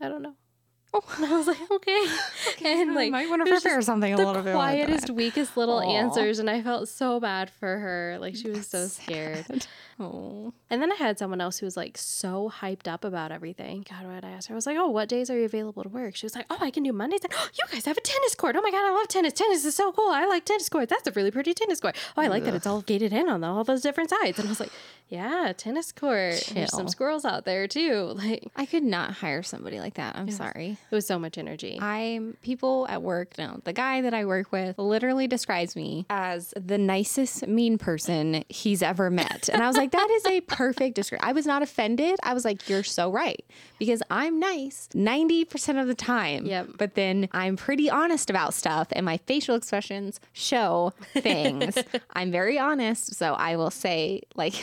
I 0.00 0.08
don't 0.08 0.22
know. 0.22 0.34
And 1.16 1.26
I 1.26 1.36
was 1.36 1.46
like, 1.46 1.70
okay. 1.70 2.06
And 2.64 2.94
like 2.94 3.10
might 3.10 3.28
want 3.28 3.44
to 3.44 3.50
prepare 3.50 3.80
something 3.82 4.12
a 4.12 4.16
the 4.16 4.24
little 4.24 4.42
bit 4.42 4.46
than 4.46 4.54
quietest, 4.54 5.10
weakest 5.10 5.56
little 5.56 5.78
Aw. 5.78 5.90
answers, 5.90 6.38
and 6.38 6.48
I 6.48 6.62
felt 6.62 6.88
so 6.88 7.20
bad 7.20 7.50
for 7.50 7.78
her. 7.78 8.18
Like 8.20 8.34
she 8.36 8.50
was 8.50 8.66
so 8.66 8.86
scared. 8.86 9.66
Oh. 10.00 10.52
And 10.70 10.80
then 10.80 10.92
I 10.92 10.94
had 10.94 11.18
someone 11.18 11.40
else 11.40 11.58
who 11.58 11.66
was 11.66 11.76
like 11.76 11.98
so 11.98 12.52
hyped 12.60 12.86
up 12.86 13.04
about 13.04 13.32
everything. 13.32 13.84
God, 13.90 14.06
what 14.06 14.24
I 14.24 14.30
ask 14.30 14.48
her? 14.48 14.54
I 14.54 14.56
was 14.56 14.64
like, 14.64 14.76
"Oh, 14.78 14.88
what 14.88 15.08
days 15.08 15.28
are 15.28 15.36
you 15.36 15.44
available 15.44 15.82
to 15.82 15.88
work?" 15.88 16.14
She 16.14 16.24
was 16.24 16.36
like, 16.36 16.46
"Oh, 16.50 16.58
I 16.60 16.70
can 16.70 16.84
do 16.84 16.92
Mondays." 16.92 17.24
And, 17.24 17.32
oh, 17.36 17.48
you 17.58 17.64
guys 17.72 17.84
have 17.84 17.96
a 17.96 18.00
tennis 18.00 18.36
court. 18.36 18.54
Oh 18.54 18.60
my 18.60 18.70
god, 18.70 18.86
I 18.86 18.92
love 18.92 19.08
tennis. 19.08 19.32
Tennis 19.32 19.64
is 19.64 19.74
so 19.74 19.90
cool. 19.90 20.10
I 20.10 20.24
like 20.26 20.44
tennis 20.44 20.68
courts. 20.68 20.90
That's 20.90 21.08
a 21.08 21.10
really 21.10 21.32
pretty 21.32 21.52
tennis 21.52 21.80
court. 21.80 21.96
Oh, 22.16 22.22
I 22.22 22.28
like 22.28 22.44
that 22.44 22.54
it's 22.54 22.66
all 22.66 22.82
gated 22.82 23.12
in 23.12 23.28
on 23.28 23.42
all 23.42 23.64
those 23.64 23.82
different 23.82 24.10
sides. 24.10 24.38
And 24.38 24.46
I 24.46 24.50
was 24.52 24.60
like, 24.60 24.70
"Yeah, 25.08 25.52
tennis 25.56 25.92
court. 25.92 26.50
There's 26.52 26.72
some 26.72 26.88
squirrels 26.88 27.24
out 27.24 27.44
there 27.44 27.66
too." 27.66 28.14
Like 28.18 28.48
I 28.56 28.66
could 28.66 28.82
not 28.82 29.12
hire 29.12 29.42
somebody 29.42 29.78
like 29.78 29.94
that. 29.94 30.16
I'm 30.16 30.30
sorry. 30.30 30.76
it 30.90 30.94
was 30.94 31.06
so 31.06 31.18
much 31.18 31.38
energy. 31.38 31.78
I'm 31.80 32.36
people 32.42 32.86
at 32.88 33.00
work. 33.02 33.38
No, 33.38 33.60
the 33.64 33.72
guy 33.72 34.00
that 34.02 34.12
I 34.12 34.24
work 34.24 34.50
with 34.50 34.76
literally 34.78 35.26
describes 35.28 35.76
me 35.76 36.04
as 36.10 36.52
the 36.56 36.78
nicest 36.78 37.46
mean 37.46 37.78
person 37.78 38.44
he's 38.48 38.82
ever 38.82 39.08
met. 39.08 39.48
And 39.48 39.62
I 39.62 39.68
was 39.68 39.76
like, 39.76 39.92
that 39.92 40.10
is 40.10 40.26
a 40.26 40.40
perfect 40.42 40.96
description. 40.96 41.26
I 41.28 41.32
was 41.32 41.46
not 41.46 41.62
offended. 41.62 42.18
I 42.22 42.34
was 42.34 42.44
like, 42.44 42.68
you're 42.68 42.82
so 42.82 43.10
right 43.10 43.44
because 43.78 44.02
I'm 44.10 44.38
nice 44.40 44.88
90% 44.94 45.80
of 45.80 45.86
the 45.86 45.94
time. 45.94 46.44
Yep. 46.46 46.68
But 46.76 46.94
then 46.94 47.28
I'm 47.32 47.56
pretty 47.56 47.88
honest 47.88 48.30
about 48.30 48.52
stuff 48.52 48.88
and 48.92 49.06
my 49.06 49.18
facial 49.18 49.54
expressions 49.54 50.20
show 50.32 50.92
things. 51.14 51.78
I'm 52.14 52.32
very 52.32 52.58
honest. 52.58 53.14
So 53.14 53.34
I 53.34 53.56
will 53.56 53.70
say, 53.70 54.22
like, 54.34 54.54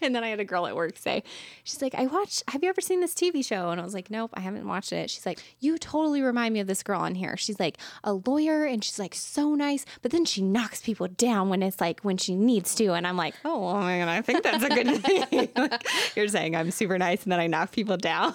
And 0.10 0.14
then 0.14 0.24
I 0.24 0.28
had 0.28 0.40
a 0.40 0.44
girl 0.44 0.66
at 0.66 0.74
work 0.74 0.96
say, 0.96 1.22
she's 1.62 1.82
like, 1.82 1.94
I 1.94 2.06
watched, 2.06 2.42
have 2.48 2.62
you 2.62 2.68
ever 2.70 2.80
seen 2.80 3.00
this 3.00 3.12
TV 3.14 3.44
show? 3.44 3.68
And 3.70 3.80
I 3.80 3.84
was 3.84 3.92
like, 3.92 4.10
nope, 4.10 4.30
I 4.34 4.40
haven't 4.40 4.66
watched 4.66 4.92
it. 4.92 5.10
She's 5.10 5.26
like, 5.26 5.38
you 5.58 5.76
totally 5.78 6.22
remind 6.22 6.54
me 6.54 6.60
of 6.60 6.66
this 6.66 6.82
girl 6.82 7.00
on 7.00 7.14
here. 7.14 7.36
She's 7.36 7.60
like 7.60 7.76
a 8.02 8.14
lawyer 8.14 8.64
and 8.64 8.82
she's 8.82 8.98
like 8.98 9.14
so 9.14 9.54
nice, 9.54 9.84
but 10.00 10.10
then 10.10 10.24
she 10.24 10.40
knocks 10.42 10.80
people 10.80 11.06
down 11.06 11.48
when 11.50 11.62
it's 11.62 11.80
like 11.80 12.00
when 12.00 12.16
she 12.16 12.34
needs 12.34 12.74
to. 12.76 12.94
And 12.94 13.06
I'm 13.06 13.16
like, 13.18 13.34
oh, 13.44 13.58
well, 13.60 13.78
man, 13.80 14.08
I 14.08 14.22
think 14.22 14.42
that's 14.42 14.64
a 14.64 14.68
good 14.70 14.96
thing. 15.04 15.48
Like, 15.54 15.84
you're 16.16 16.28
saying 16.28 16.56
I'm 16.56 16.70
super 16.70 16.96
nice 16.98 17.22
and 17.24 17.30
then 17.32 17.38
I 17.40 17.46
knock 17.46 17.70
people 17.72 17.98
down. 17.98 18.34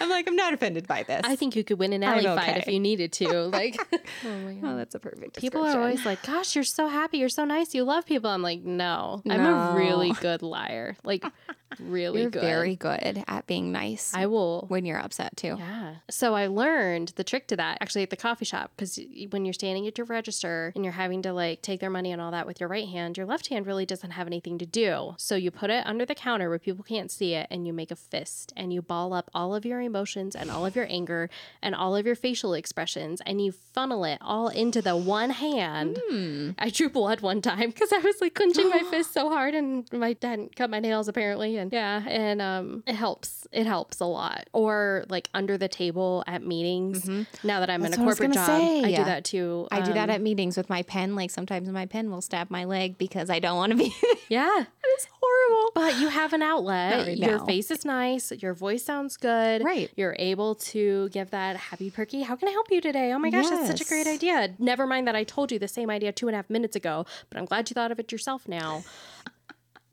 I'm 0.00 0.08
like, 0.08 0.28
I'm 0.28 0.36
not 0.36 0.54
offended 0.54 0.86
by 0.86 1.02
this. 1.02 1.22
I 1.24 1.34
think 1.34 1.56
you 1.56 1.64
could 1.64 1.78
win 1.80 1.92
an 1.92 2.04
alley 2.04 2.24
fight 2.24 2.58
if 2.58 2.68
you 2.68 2.78
needed 2.78 3.12
to. 3.14 3.28
Like, 3.46 3.76
oh 4.24 4.38
my 4.44 4.54
god. 4.54 4.70
oh, 4.72 4.76
that's 4.76 4.94
a 4.94 5.00
perfect 5.00 5.38
People 5.38 5.64
are 5.64 5.78
always 5.78 6.04
like, 6.06 6.22
"Gosh, 6.22 6.54
you're 6.54 6.64
so 6.64 6.88
happy, 6.88 7.18
you're 7.18 7.28
so 7.28 7.44
nice, 7.44 7.74
you 7.74 7.84
love 7.84 8.06
people." 8.06 8.30
I'm 8.30 8.42
like, 8.42 8.62
"No, 8.62 9.22
I'm 9.28 9.40
a 9.40 9.74
really 9.76 10.12
good 10.12 10.42
liar. 10.42 10.67
Like, 11.04 11.24
really 11.80 12.22
You're 12.22 12.30
good. 12.30 12.42
very 12.42 12.76
good 12.76 13.24
at 13.26 13.46
being 13.46 13.72
nice 13.72 14.12
I 14.14 14.26
will. 14.26 14.64
when 14.68 14.84
you're 14.84 14.98
upset 14.98 15.36
too. 15.36 15.56
Yeah. 15.58 15.96
So 16.10 16.34
I 16.34 16.46
learned 16.46 17.12
the 17.16 17.24
trick 17.24 17.46
to 17.48 17.56
that 17.56 17.78
actually 17.80 18.02
at 18.02 18.10
the 18.10 18.16
coffee 18.16 18.44
shop 18.44 18.72
because 18.76 18.98
when 19.30 19.44
you're 19.44 19.52
standing 19.52 19.86
at 19.86 19.98
your 19.98 20.06
register 20.06 20.72
and 20.74 20.84
you're 20.84 20.92
having 20.92 21.22
to 21.22 21.32
like 21.32 21.62
take 21.62 21.80
their 21.80 21.90
money 21.90 22.12
and 22.12 22.20
all 22.20 22.30
that 22.30 22.46
with 22.46 22.60
your 22.60 22.68
right 22.68 22.88
hand, 22.88 23.16
your 23.16 23.26
left 23.26 23.48
hand 23.48 23.66
really 23.66 23.86
doesn't 23.86 24.12
have 24.12 24.26
anything 24.26 24.58
to 24.58 24.66
do. 24.66 25.14
So 25.18 25.34
you 25.34 25.50
put 25.50 25.70
it 25.70 25.86
under 25.86 26.04
the 26.04 26.14
counter 26.14 26.48
where 26.48 26.58
people 26.58 26.84
can't 26.84 27.10
see 27.10 27.34
it 27.34 27.46
and 27.50 27.66
you 27.66 27.72
make 27.72 27.90
a 27.90 27.96
fist 27.96 28.52
and 28.56 28.72
you 28.72 28.82
ball 28.82 29.12
up 29.12 29.30
all 29.34 29.54
of 29.54 29.64
your 29.64 29.80
emotions 29.80 30.34
and 30.34 30.50
all 30.50 30.64
of 30.66 30.74
your 30.76 30.86
anger 30.88 31.28
and 31.62 31.74
all 31.74 31.96
of 31.96 32.06
your 32.06 32.14
facial 32.16 32.54
expressions 32.54 33.20
and 33.26 33.44
you 33.44 33.52
funnel 33.52 34.04
it 34.04 34.18
all 34.20 34.48
into 34.48 34.80
the 34.82 34.96
one 34.96 35.30
hand. 35.30 35.98
Hmm. 36.08 36.50
I 36.58 36.70
drew 36.70 36.88
blood 36.88 37.20
one 37.20 37.42
time 37.42 37.70
because 37.70 37.92
I 37.92 37.98
was 37.98 38.16
like 38.20 38.34
clenching 38.34 38.68
my 38.70 38.82
fist 38.90 39.12
so 39.12 39.28
hard 39.28 39.54
and 39.54 39.86
my 39.92 40.12
dad 40.14 40.56
cut 40.58 40.70
my 40.70 40.80
nails 40.80 41.06
apparently 41.08 41.56
and 41.56 41.72
yeah. 41.72 42.02
and 42.06 42.42
um 42.42 42.82
it 42.86 42.94
helps 42.94 43.46
it 43.52 43.66
helps 43.66 44.00
a 44.00 44.04
lot. 44.04 44.48
Or 44.52 45.04
like 45.08 45.30
under 45.32 45.56
the 45.56 45.68
table 45.68 46.24
at 46.26 46.42
meetings 46.42 47.08
now 47.44 47.60
that 47.60 47.70
I'm 47.70 47.80
That's 47.82 47.96
in 47.96 48.02
a 48.02 48.04
what 48.04 48.14
I 48.14 48.18
corporate 48.18 48.34
job 48.34 48.46
say. 48.46 48.82
I 48.84 48.96
do 48.96 49.04
that 49.04 49.24
too 49.24 49.68
I 49.70 49.80
do 49.80 49.92
that 49.94 50.10
Um, 50.10 50.16
at 50.16 50.20
meetings 50.20 50.56
with 50.56 50.68
my 50.68 50.82
pen. 50.82 51.14
Like 51.14 51.30
sometimes 51.30 51.68
my 51.68 51.86
pen 51.86 52.10
will 52.10 52.20
stab 52.20 52.50
my 52.50 52.64
leg 52.64 52.98
because 52.98 53.30
I 53.30 53.38
don't 53.38 53.56
want 53.56 53.70
to 53.72 53.78
be. 53.78 53.94
yeah. 54.28 54.64
It's 54.84 55.06
horrible. 55.20 55.70
but 55.74 56.00
you 56.00 56.08
have 56.08 56.32
an 56.32 56.42
outlet. 56.42 57.06
Right 57.06 57.16
your 57.16 57.38
face 57.46 57.70
is 57.70 57.84
nice. 57.84 58.32
Your 58.32 58.52
voice 58.52 58.84
sounds 58.84 59.16
good. 59.16 59.62
Right. 59.64 59.90
you're 59.96 60.16
able 60.18 60.56
to 60.56 61.08
give 61.10 61.30
that 61.30 61.56
happy 61.56 61.90
perky 61.90 62.22
how 62.22 62.34
can 62.36 62.48
I 62.48 62.52
help 62.52 62.66
you 62.70 62.80
today? 62.80 63.12
Oh 63.12 63.18
my 63.18 63.30
gosh 63.30 63.48
that's 63.48 63.68
such 63.68 63.80
a 63.80 63.84
great 63.84 64.06
idea. 64.06 64.54
Never 64.58 64.86
mind 64.86 65.06
that 65.06 65.14
I 65.14 65.24
told 65.24 65.52
you 65.52 65.58
the 65.58 65.68
same 65.68 65.88
idea 65.88 66.10
two 66.12 66.26
and 66.28 66.34
a 66.34 66.38
half 66.38 66.50
minutes 66.50 66.74
ago 66.74 67.06
but 67.30 67.38
I'm 67.38 67.44
glad 67.44 67.70
you 67.70 67.74
thought 67.74 67.92
of 67.92 67.98
it 68.00 68.10
yourself 68.10 68.48
now 68.48 68.82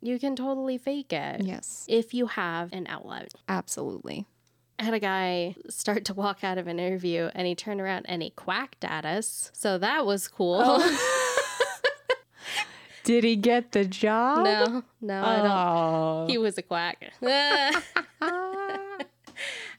you 0.07 0.19
can 0.19 0.35
totally 0.35 0.77
fake 0.77 1.11
it 1.13 1.41
Yes, 1.43 1.85
if 1.87 2.13
you 2.13 2.27
have 2.27 2.71
an 2.73 2.87
outlet. 2.87 3.33
absolutely. 3.49 4.25
I 4.77 4.83
had 4.83 4.93
a 4.93 4.99
guy 4.99 5.55
start 5.69 6.03
to 6.05 6.13
walk 6.13 6.43
out 6.43 6.57
of 6.57 6.67
an 6.67 6.79
interview 6.79 7.29
and 7.33 7.47
he 7.47 7.55
turned 7.55 7.79
around 7.79 8.05
and 8.09 8.21
he 8.21 8.29
quacked 8.31 8.83
at 8.83 9.05
us. 9.05 9.49
So 9.53 9.77
that 9.77 10.05
was 10.05 10.27
cool. 10.27 10.61
Oh. 10.61 11.11
Did 13.05 13.23
he 13.23 13.35
get 13.35 13.71
the 13.71 13.85
job? 13.85 14.43
no, 14.43 14.83
no, 14.99 15.23
I 15.23 15.35
don't. 15.37 15.45
Oh. 15.51 16.25
He 16.27 16.37
was 16.39 16.57
a 16.57 16.63
quack. 16.63 17.11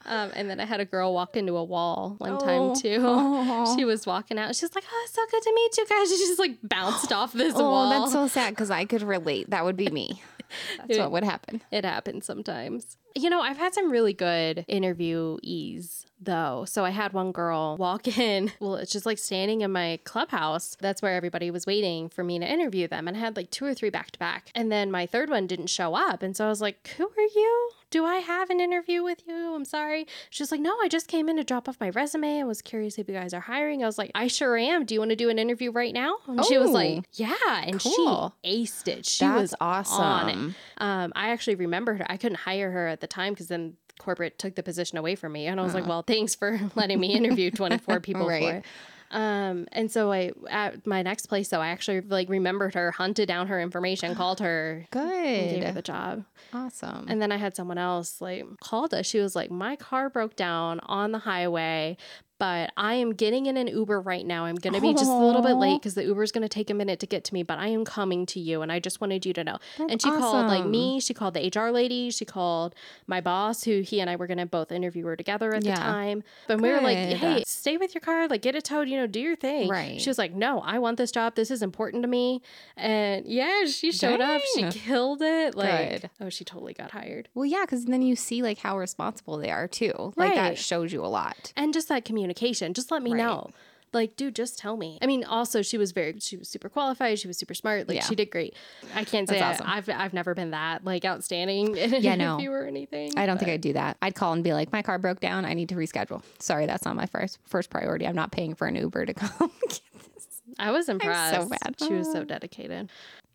um, 0.07 0.31
and 0.35 0.49
then 0.49 0.59
I 0.59 0.65
had 0.65 0.79
a 0.79 0.85
girl 0.85 1.13
walk 1.13 1.35
into 1.37 1.55
a 1.57 1.63
wall 1.63 2.15
one 2.17 2.37
time 2.39 2.61
Oh. 2.61 2.75
too. 2.75 2.97
Oh. 3.01 3.75
She 3.77 3.85
was 3.85 4.05
walking 4.05 4.37
out. 4.39 4.55
She's 4.55 4.73
like, 4.73 4.83
"Oh, 4.91 5.01
it's 5.05 5.13
so 5.13 5.21
good 5.29 5.43
to 5.43 5.53
meet 5.53 5.77
you 5.77 5.85
guys." 5.87 6.09
She 6.17 6.17
just 6.17 6.39
like 6.39 6.57
bounced 6.63 7.11
off 7.11 7.33
this 7.33 7.53
Oh, 7.55 7.63
wall. 7.69 7.89
that's 7.89 8.11
so 8.13 8.27
sad 8.27 8.51
because 8.51 8.71
I 8.71 8.85
could 8.85 9.03
relate. 9.03 9.49
That 9.49 9.65
would 9.65 9.77
be 9.77 9.89
me. 9.89 10.21
That's 10.77 10.97
what 10.99 11.11
would 11.11 11.23
happen. 11.25 11.61
It 11.73 11.83
happens 11.83 12.25
sometimes. 12.25 12.95
You 13.15 13.29
know, 13.29 13.41
I've 13.41 13.57
had 13.57 13.73
some 13.73 13.89
really 13.91 14.13
good 14.13 14.65
interviewees 14.69 16.05
though. 16.19 16.65
So 16.67 16.83
I 16.83 16.89
had 16.89 17.13
one 17.13 17.31
girl 17.31 17.75
walk 17.79 18.17
in. 18.17 18.51
Well, 18.59 18.75
it's 18.75 18.91
just 18.91 19.05
like 19.05 19.17
standing 19.17 19.61
in 19.61 19.71
my 19.71 19.99
clubhouse. 20.03 20.75
That's 20.79 21.01
where 21.01 21.13
everybody 21.13 21.51
was 21.51 21.65
waiting 21.65 22.09
for 22.09 22.23
me 22.23 22.39
to 22.39 22.45
interview 22.51 22.87
them. 22.87 23.07
And 23.07 23.15
I 23.15 23.19
had 23.19 23.35
like 23.35 23.51
two 23.51 23.65
or 23.65 23.73
three 23.73 23.89
back 23.89 24.11
to 24.11 24.19
back. 24.19 24.49
And 24.55 24.71
then 24.71 24.91
my 24.91 25.05
third 25.05 25.29
one 25.29 25.47
didn't 25.47 25.67
show 25.67 25.93
up. 25.95 26.23
And 26.23 26.35
so 26.35 26.45
I 26.45 26.49
was 26.49 26.61
like, 26.61 26.87
Who 26.97 27.05
are 27.05 27.21
you? 27.35 27.71
Do 27.89 28.03
I 28.03 28.15
have 28.17 28.49
an 28.49 28.59
interview 28.59 29.01
with 29.01 29.21
you? 29.27 29.55
I'm 29.55 29.63
sorry. 29.63 30.07
She's 30.29 30.51
like, 30.51 30.59
No, 30.59 30.75
I 30.81 30.87
just 30.89 31.07
came 31.07 31.29
in 31.29 31.37
to 31.37 31.43
drop 31.43 31.69
off 31.69 31.77
my 31.79 31.89
resume. 31.91 32.39
I 32.41 32.43
was 32.43 32.61
curious 32.61 32.97
if 32.97 33.07
you 33.07 33.13
guys 33.13 33.33
are 33.33 33.39
hiring. 33.39 33.83
I 33.83 33.85
was 33.85 33.97
like, 33.97 34.11
I 34.15 34.27
sure 34.27 34.57
am. 34.57 34.85
Do 34.85 34.93
you 34.95 34.99
want 34.99 35.11
to 35.11 35.15
do 35.15 35.29
an 35.29 35.39
interview 35.39 35.71
right 35.71 35.93
now? 35.93 36.17
And 36.27 36.43
she 36.45 36.57
was 36.57 36.69
Oh, 36.69 36.73
like, 36.73 37.05
Yeah. 37.13 37.35
And 37.63 37.79
cool. 37.79 38.35
she 38.43 38.63
aced 38.65 38.87
it. 38.87 39.05
She 39.05 39.23
That's 39.25 39.39
was 39.41 39.55
awesome. 39.61 40.55
Um, 40.79 41.13
I 41.15 41.29
actually 41.29 41.55
remembered 41.55 41.99
her. 41.99 42.05
I 42.09 42.17
couldn't 42.17 42.39
hire 42.39 42.71
her 42.71 42.96
at 42.97 43.01
the 43.01 43.07
time 43.07 43.33
because 43.33 43.47
then 43.47 43.77
corporate 43.99 44.37
took 44.37 44.55
the 44.55 44.63
position 44.63 44.97
away 44.97 45.15
from 45.15 45.31
me, 45.31 45.47
and 45.47 45.59
I 45.59 45.63
was 45.63 45.73
like, 45.73 45.87
"Well, 45.87 46.01
thanks 46.03 46.35
for 46.35 46.59
letting 46.75 46.99
me 46.99 47.13
interview 47.13 47.51
24 47.51 47.99
people 48.07 48.27
Right. 48.27 48.43
for 48.43 48.51
it." 48.57 48.65
Um, 49.09 49.67
and 49.71 49.89
so 49.89 50.11
I 50.11 50.31
at 50.49 50.85
my 50.85 51.01
next 51.01 51.27
place, 51.27 51.47
though, 51.49 51.61
I 51.61 51.69
actually 51.69 52.01
like 52.01 52.27
remembered 52.29 52.73
her, 52.75 52.91
hunted 52.91 53.27
down 53.27 53.47
her 53.47 53.61
information, 53.61 54.15
called 54.21 54.39
her, 54.41 54.85
and 54.91 55.49
gave 55.51 55.63
her 55.63 55.71
the 55.71 55.81
job. 55.81 56.25
Awesome. 56.53 57.05
And 57.07 57.21
then 57.21 57.31
I 57.31 57.37
had 57.37 57.55
someone 57.55 57.77
else 57.77 58.19
like 58.21 58.45
called 58.61 58.93
us. 58.93 59.05
She 59.05 59.19
was 59.19 59.35
like, 59.35 59.49
"My 59.49 59.75
car 59.77 60.09
broke 60.09 60.35
down 60.35 60.79
on 60.81 61.11
the 61.13 61.19
highway." 61.19 61.97
But 62.39 62.71
I 62.77 62.93
am 62.95 63.13
getting 63.13 63.47
in 63.47 63.57
an 63.57 63.67
Uber 63.67 63.99
right 63.99 64.25
now. 64.25 64.45
I'm 64.45 64.55
going 64.55 64.73
to 64.73 64.81
be 64.81 64.93
just 64.93 65.09
a 65.09 65.17
little 65.17 65.41
bit 65.41 65.55
late 65.55 65.79
because 65.81 65.95
the 65.95 66.03
Uber 66.03 66.21
is 66.21 66.31
going 66.31 66.43
to 66.43 66.49
take 66.49 66.69
a 66.69 66.73
minute 66.75 66.99
to 66.99 67.07
get 67.07 67.23
to 67.25 67.33
me, 67.33 67.41
but 67.41 67.57
I 67.57 67.67
am 67.69 67.83
coming 67.83 68.25
to 68.27 68.39
you. 68.39 68.61
And 68.61 68.71
I 68.71 68.79
just 68.79 69.01
wanted 69.01 69.25
you 69.25 69.33
to 69.33 69.43
know. 69.43 69.57
That's 69.77 69.91
and 69.91 70.01
she 70.01 70.09
called 70.09 70.47
like 70.47 70.65
me. 70.65 70.99
She 70.99 71.13
called 71.15 71.33
the 71.33 71.51
HR 71.53 71.71
lady. 71.71 72.11
She 72.11 72.25
called 72.25 72.75
my 73.07 73.21
boss, 73.21 73.63
who 73.63 73.81
he 73.81 73.99
and 74.01 74.09
I 74.09 74.15
were 74.17 74.27
going 74.27 74.37
to 74.37 74.45
both 74.45 74.71
interview 74.71 75.05
her 75.07 75.15
together 75.15 75.53
at 75.55 75.63
Yeah. 75.63 75.75
the 75.75 75.81
time. 75.81 76.23
But 76.47 76.61
we 76.61 76.69
were 76.69 76.81
like, 76.81 76.97
hey, 76.97 77.43
stay 77.47 77.77
with 77.77 77.95
your 77.95 78.01
car. 78.01 78.27
Like, 78.27 78.43
get 78.43 78.53
it 78.55 78.63
towed, 78.65 78.87
you 78.87 78.97
know, 78.97 79.07
do 79.07 79.19
your 79.19 79.35
thing. 79.35 79.67
Right. 79.69 79.99
She 79.99 80.09
was 80.09 80.17
like, 80.19 80.33
no, 80.33 80.59
I 80.61 80.77
want 80.79 80.97
this 80.97 81.11
job. 81.11 81.33
This 81.35 81.49
is 81.49 81.61
important 81.63 82.03
to 82.03 82.07
me. 82.07 82.41
And 82.75 83.25
yeah, 83.25 83.65
she 83.65 83.91
showed 83.91 84.21
up. 84.21 84.41
She 84.53 84.63
killed 84.69 85.21
it. 85.21 85.55
Like, 85.55 86.01
Good. 86.01 86.09
oh, 86.21 86.29
she 86.29 86.43
totally 86.43 86.73
got 86.73 86.91
hired. 86.91 87.29
well, 87.33 87.45
yeah, 87.45 87.61
because 87.61 87.85
then 87.85 88.01
you 88.03 88.15
see 88.15 88.41
like 88.43 88.59
how 88.59 88.77
responsible 88.77 89.37
they 89.37 89.49
are 89.49 89.67
too. 89.67 90.13
Like 90.15 90.35
that 90.35 90.57
shows 90.57 90.93
you 90.93 91.03
a 91.03 91.07
lot. 91.07 91.51
and 91.55 91.73
just 91.73 91.87
that 91.89 92.05
communication 92.27 92.73
just 92.73 92.91
let 92.91 93.01
me 93.01 93.11
Right. 93.13 93.17
know 93.23 93.49
like 93.93 94.17
dude 94.17 94.35
just 94.35 94.59
tell 94.59 94.75
me 94.75 94.97
i 95.01 95.05
mean 95.07 95.23
also 95.23 95.61
she 95.61 95.77
was 95.77 95.93
very 95.93 96.19
she 96.19 96.35
was 96.35 96.49
super 96.49 96.67
qualified 96.67 97.17
she 97.17 97.27
was 97.27 97.37
super 97.37 97.53
smart 97.53 97.87
like 97.87 97.95
Yeah. 97.95 98.03
she 98.03 98.15
did 98.15 98.29
great 98.29 98.53
i 98.93 99.05
can't 99.05 99.29
say 99.29 99.39
That's 99.39 99.61
I, 99.61 99.63
awesome. 99.63 99.93
i've 99.93 100.01
i've 100.01 100.13
never 100.13 100.33
been 100.35 100.51
that 100.51 100.83
like 100.83 101.05
outstanding 101.05 101.77
in 101.77 101.93
an 101.93 102.03
Yeah, 102.03 102.15
no. 102.15 102.33
interview 102.35 102.51
or 102.51 102.65
anything 102.65 103.13
I 103.17 103.25
don't 103.25 103.37
think 103.37 103.49
I'd 103.49 103.61
do 103.61 103.73
that. 103.73 103.95
I'd 104.01 104.13
call 104.15 104.33
and 104.33 104.43
be 104.43 104.51
like, 104.53 104.71
my 104.73 104.81
car 104.81 104.99
broke 104.99 105.21
down. 105.21 105.45
I 105.45 105.53
need 105.53 105.69
to 105.69 105.75
reschedule. 105.75 106.21
Sorry, 106.39 106.65
that's 106.65 106.83
not 106.85 106.95
my 106.95 107.05
first 107.05 107.39
first 107.45 107.69
priority. 107.69 108.05
I'm 108.05 108.15
not 108.15 108.31
paying 108.31 108.53
for 108.55 108.67
an 108.67 108.75
Uber 108.75 109.05
to 109.05 109.13
come. 109.13 109.51
get 109.69 109.81
this. 110.13 110.27
i 110.59 110.69
was 110.71 110.89
impressed 110.89 111.49
bad. 111.49 111.75
she 111.79 111.93
was 111.93 112.11
so 112.11 112.21
ah. 112.21 112.25
dedicated 112.25 112.89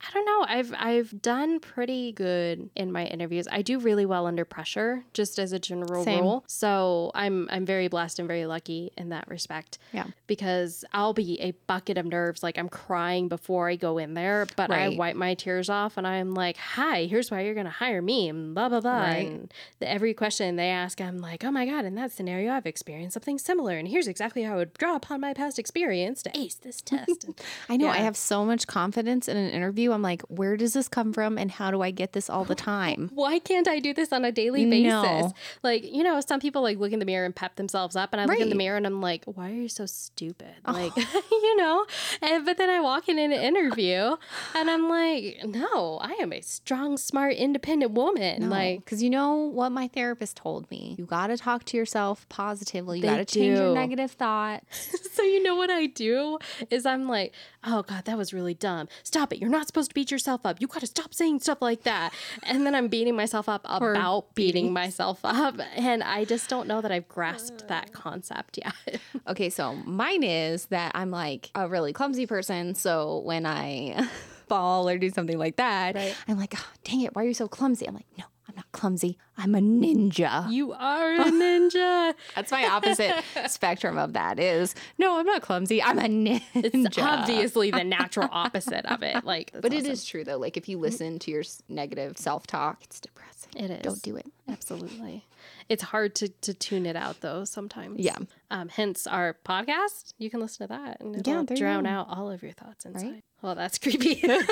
i 0.06 0.12
don't 0.12 0.24
know 0.26 0.44
i've 0.48 0.74
i've 0.78 1.22
done 1.22 1.60
pretty 1.60 2.12
good 2.12 2.68
in 2.76 2.90
my 2.90 3.04
interviews 3.06 3.46
i 3.50 3.62
do 3.62 3.78
really 3.78 4.06
well 4.06 4.26
under 4.26 4.44
pressure 4.44 5.04
just 5.12 5.38
as 5.38 5.52
a 5.52 5.58
general 5.58 6.04
Same. 6.04 6.20
rule 6.20 6.44
so 6.46 7.10
i'm 7.14 7.48
i'm 7.50 7.64
very 7.64 7.88
blessed 7.88 8.18
and 8.18 8.28
very 8.28 8.46
lucky 8.46 8.90
in 8.96 9.10
that 9.10 9.26
respect 9.28 9.78
Yeah. 9.92 10.06
because 10.26 10.84
I'll 10.92 11.12
be 11.14 11.40
a 11.40 11.52
bucket 11.66 11.98
of 11.98 12.06
nerves. 12.06 12.42
Like 12.42 12.58
I'm 12.58 12.68
crying 12.68 13.28
before 13.28 13.68
I 13.68 13.76
go 13.76 13.98
in 13.98 14.14
there, 14.14 14.46
but 14.56 14.70
I 14.70 14.90
wipe 14.90 15.16
my 15.16 15.34
tears 15.34 15.68
off 15.68 15.96
and 15.96 16.06
I'm 16.06 16.34
like, 16.34 16.56
hi, 16.56 17.04
here's 17.06 17.30
why 17.30 17.42
you're 17.42 17.54
going 17.54 17.66
to 17.66 17.70
hire 17.70 18.02
me 18.02 18.28
and 18.28 18.54
blah, 18.54 18.68
blah, 18.68 18.80
blah. 18.80 19.00
Right. 19.02 19.26
And 19.26 19.52
the, 19.78 19.90
every 19.90 20.14
question 20.14 20.56
they 20.56 20.68
ask, 20.68 21.00
I'm 21.00 21.18
like, 21.18 21.44
oh 21.44 21.50
my 21.50 21.66
God, 21.66 21.84
in 21.84 21.94
that 21.96 22.12
scenario, 22.12 22.52
I've 22.52 22.66
experienced 22.66 23.14
something 23.14 23.38
similar. 23.38 23.76
And 23.76 23.88
here's 23.88 24.08
exactly 24.08 24.42
how 24.42 24.54
I 24.54 24.56
would 24.56 24.74
draw 24.74 24.96
upon 24.96 25.20
my 25.20 25.34
past 25.34 25.58
experience 25.58 26.22
to 26.24 26.36
ace 26.38 26.54
this 26.54 26.80
test. 26.82 27.26
I 27.68 27.76
know 27.76 27.88
I 27.88 27.98
have 27.98 28.16
so 28.16 28.44
much 28.44 28.66
confidence 28.66 29.28
in 29.28 29.36
an 29.36 29.50
interview. 29.50 29.91
I'm 29.92 30.02
like, 30.02 30.22
where 30.22 30.57
does 30.57 30.72
this 30.72 30.88
come 30.88 31.12
from 31.12 31.38
and 31.38 31.50
how 31.50 31.70
do 31.70 31.83
I 31.83 31.90
get 31.90 32.12
this 32.12 32.28
all 32.28 32.44
the 32.44 32.55
time? 32.55 33.11
why 33.14 33.38
can't 33.38 33.68
I 33.68 33.78
do 33.78 33.94
this 33.94 34.12
on 34.12 34.24
a 34.24 34.33
daily 34.33 34.68
basis? 34.68 34.92
No. 34.92 35.33
Like, 35.62 35.85
you 35.85 36.02
know, 36.02 36.20
some 36.20 36.40
people 36.40 36.62
like 36.62 36.78
look 36.78 36.92
in 36.92 36.98
the 36.98 37.05
mirror 37.05 37.24
and 37.24 37.35
pep 37.35 37.57
themselves 37.57 37.96
up, 37.96 38.11
and 38.12 38.20
I 38.20 38.24
look 38.24 38.40
in 38.40 38.48
the 38.48 38.55
mirror 38.55 38.76
and 38.76 38.87
I'm 38.87 39.00
like, 39.00 39.24
why 39.26 39.50
are 39.50 39.55
you 39.55 39.68
so 39.68 39.87
stupid? 39.87 40.55
Like, 40.66 40.96
you 41.31 41.57
know, 41.57 41.87
and 42.20 42.44
but 42.44 42.59
then 42.59 42.70
I 42.70 42.81
walk 42.81 43.09
in 43.09 43.18
an 43.18 43.33
interview 43.33 44.16
and 44.55 44.70
I'm 44.70 44.88
like, 44.88 45.40
no, 45.44 45.98
I 46.00 46.12
am 46.20 46.33
a 46.33 46.40
strong, 46.40 46.96
smart, 46.96 47.35
independent 47.35 47.92
woman. 47.92 48.50
Like, 48.50 48.85
because 48.85 49.02
you 49.02 49.11
know 49.11 49.35
what 49.35 49.70
my 49.70 49.88
therapist 49.88 50.37
told 50.37 50.70
me. 50.70 50.94
You 50.98 51.07
got 51.07 51.28
to 51.28 51.37
talk 51.37 51.64
to 51.66 51.76
yourself 51.76 52.28
positively. 52.28 52.98
You 52.98 53.05
got 53.05 53.16
to 53.16 53.24
change 53.24 53.59
your 53.59 53.74
negative 53.74 54.12
thoughts. 54.12 54.64
so 55.12 55.22
you 55.22 55.42
know 55.42 55.57
what 55.57 55.70
I 55.70 55.87
do 55.87 56.38
is 56.70 56.87
I'm 56.87 57.09
like, 57.09 57.33
oh 57.64 57.83
God, 57.83 58.05
that 58.05 58.16
was 58.16 58.33
really 58.33 58.55
dumb. 58.55 58.88
Stop 59.03 59.33
it. 59.33 59.38
You're 59.38 59.51
not 59.51 59.66
supposed 59.66 59.90
to 59.90 59.94
beat 59.94 60.11
yourself 60.11 60.44
up. 60.44 60.61
You 60.61 60.66
got 60.66 60.81
to 60.81 60.87
stop 60.87 61.14
saying 61.14 61.40
stuff 61.40 61.62
like 61.62 61.83
that. 61.85 62.12
And 62.42 62.66
then 62.66 62.75
I'm 62.75 62.88
beating 62.88 63.14
myself 63.16 63.48
up 63.48 63.62
about 63.64 64.35
beating 64.35 64.72
myself 64.72 65.20
up. 65.25 65.57
And 65.77 66.03
I 66.03 66.25
just 66.25 66.48
don't 66.48 66.66
know 66.66 66.81
that 66.81 66.90
I've 66.92 67.09
grasped 67.09 67.62
uh. 67.62 67.66
that 67.68 67.92
concept 67.92 68.59
yet. 68.59 68.75
Okay, 69.29 69.51
so 69.51 69.75
mine 69.75 70.25
is 70.25 70.66
that 70.66 70.92
I'm 70.94 71.11
like 71.11 71.51
a 71.55 71.68
really 71.68 71.92
clumsy 71.92 72.27
person. 72.27 72.75
So 72.75 73.18
when 73.25 73.46
I 73.46 74.09
fall 74.48 74.88
or 74.88 74.98
do 74.98 75.11
something 75.11 75.38
like 75.38 75.57
that, 75.57 75.94
Right. 75.94 76.14
I'm 76.27 76.38
like, 76.38 76.55
oh, 76.57 76.66
dang 76.85 77.03
it, 77.03 77.14
why 77.14 77.22
are 77.22 77.27
you 77.29 77.35
so 77.35 77.46
clumsy? 77.48 77.87
I'm 77.87 77.94
like, 77.94 78.07
no, 78.18 78.25
I'm 78.52 78.56
not 78.56 78.72
clumsy. 78.72 79.16
I'm 79.38 79.54
a 79.54 79.60
ninja. 79.60 80.50
you 80.52 80.72
are 80.74 81.14
a 81.14 81.24
ninja. 81.24 82.14
That's 82.34 82.50
my 82.50 82.66
opposite 82.66 83.14
spectrum 83.48 83.96
of 83.96 84.12
that 84.12 84.38
is 84.38 84.74
no, 84.98 85.18
I'm 85.18 85.24
not 85.24 85.40
clumsy. 85.40 85.82
I'm 85.82 85.98
a 85.98 86.02
ninja. 86.02 86.42
It's 86.54 86.98
obviously 86.98 87.70
the 87.70 87.82
natural 87.84 88.28
opposite 88.30 88.84
of 88.86 89.02
it. 89.02 89.24
Like, 89.24 89.52
But 89.58 89.72
it 89.72 89.86
is 89.86 90.04
true 90.04 90.22
though. 90.24 90.36
Like 90.38 90.56
if 90.58 90.68
you 90.68 90.78
listen 90.78 91.18
to 91.20 91.30
your 91.30 91.42
negative 91.68 92.18
self-talk, 92.18 92.82
it's 92.84 93.00
depressing. 93.00 93.52
It 93.56 93.70
is. 93.70 93.82
Don't 93.82 94.02
do 94.02 94.16
it. 94.16 94.26
Absolutely. 94.48 95.24
It's 95.70 95.82
hard 95.82 96.14
to, 96.16 96.28
to 96.28 96.52
tune 96.52 96.84
it 96.84 96.96
out 96.96 97.20
though 97.22 97.44
sometimes. 97.44 98.00
Yeah. 98.00 98.18
Um, 98.50 98.68
hence 98.68 99.06
our 99.06 99.36
podcast. 99.46 100.12
You 100.18 100.28
can 100.28 100.40
listen 100.40 100.68
to 100.68 100.74
that 100.74 101.00
and 101.00 101.16
it'll 101.16 101.44
Yeah, 101.46 101.56
drown 101.56 101.86
out 101.86 102.08
all 102.10 102.30
of 102.30 102.42
your 102.42 102.52
thoughts 102.52 102.84
inside. 102.84 103.02
Right? 103.06 103.24
Well, 103.40 103.54
that's 103.54 103.78
creepy. 103.78 104.22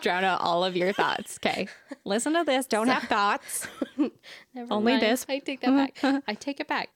drown 0.00 0.24
out 0.24 0.40
all 0.40 0.64
of 0.64 0.76
your 0.76 0.92
thoughts. 0.92 1.38
Okay. 1.44 1.68
Listen 2.04 2.34
to 2.34 2.44
this. 2.44 2.66
Don't 2.66 2.88
have 2.88 3.04
thoughts. 3.04 3.66
Never 4.54 4.72
Only 4.72 4.92
mind. 4.92 5.02
this. 5.02 5.26
I 5.28 5.38
take 5.38 5.60
that 5.60 5.94
back. 6.02 6.22
I 6.26 6.34
take 6.34 6.60
it 6.60 6.68
back. 6.68 6.90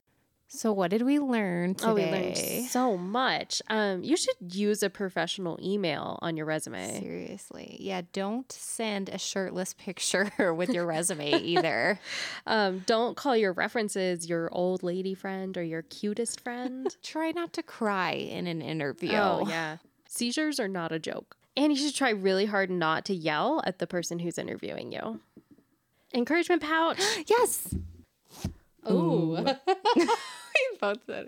So, 0.49 0.73
what 0.73 0.93
did 0.93 1.03
we 1.03 1.19
learn 1.19 1.75
today? 1.75 1.91
Oh, 1.91 1.95
we 1.95 2.05
learned 2.05 2.37
so 2.71 2.97
much. 2.97 3.61
Um, 3.69 4.05
you 4.05 4.17
should 4.17 4.37
use 4.53 4.81
a 4.85 4.89
professional 4.89 5.59
email 5.61 6.21
on 6.23 6.37
your 6.37 6.47
resume. 6.47 7.01
Seriously. 7.01 7.77
Yeah. 7.81 8.03
Don't 8.13 8.51
send 8.53 9.09
a 9.09 9.19
shirtless 9.19 9.75
picture 9.75 10.31
with 10.57 10.71
your 10.71 10.87
resume 10.87 11.33
either. 11.33 11.99
Um, 12.49 12.85
don't 12.87 13.17
call 13.17 13.37
your 13.37 13.53
references 13.53 14.29
your 14.29 14.49
old 14.53 14.85
lady 14.85 15.15
friend 15.15 15.57
or 15.59 15.65
your 15.65 15.83
cutest 15.83 16.41
friend. 16.41 16.87
Try 17.03 17.33
not 17.33 17.53
to 17.55 17.63
cry 17.63 18.13
in 18.13 18.47
an 18.47 18.63
interview. 18.63 19.15
Oh, 19.17 19.47
yeah. 19.49 19.79
Seizures 20.09 20.61
are 20.61 20.69
not 20.69 20.93
a 20.93 21.01
joke. 21.01 21.37
And 21.57 21.73
you 21.73 21.79
should 21.79 21.95
try 21.95 22.11
really 22.11 22.47
hard 22.47 22.71
not 22.71 23.05
to 23.07 23.15
yell 23.15 23.63
at 23.65 23.79
the 23.79 23.87
person 23.87 24.19
who's 24.19 24.39
interviewing 24.39 24.93
you. 24.93 25.21
Encouragement 26.15 26.63
pouch. 26.63 27.01
Yes. 27.27 27.75
Oh. 28.85 29.57
we 29.97 30.05
both 30.81 30.99
said 31.07 31.27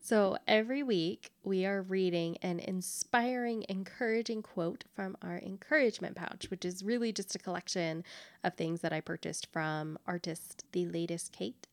So 0.00 0.38
every 0.46 0.82
week 0.82 1.30
we 1.44 1.66
are 1.66 1.82
reading 1.82 2.38
an 2.40 2.60
inspiring, 2.60 3.64
encouraging 3.68 4.42
quote 4.42 4.84
from 4.94 5.16
our 5.20 5.38
encouragement 5.38 6.16
pouch, 6.16 6.46
which 6.50 6.64
is 6.64 6.82
really 6.82 7.12
just 7.12 7.34
a 7.34 7.38
collection 7.38 8.04
of 8.42 8.54
things 8.54 8.80
that 8.80 8.92
I 8.92 9.00
purchased 9.00 9.48
from 9.52 9.98
artist 10.06 10.64
The 10.72 10.86
Latest 10.86 11.32
Kate. 11.32 11.66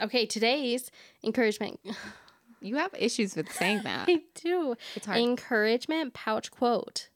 Okay, 0.00 0.24
today's 0.26 0.90
encouragement. 1.22 1.78
You 2.60 2.76
have 2.76 2.94
issues 2.98 3.36
with 3.36 3.52
saying 3.52 3.82
that. 3.84 4.06
I 4.08 4.22
do. 4.34 4.74
It's 4.96 5.06
hard. 5.06 5.18
Encouragement 5.18 6.14
pouch 6.14 6.50
quote. 6.50 7.08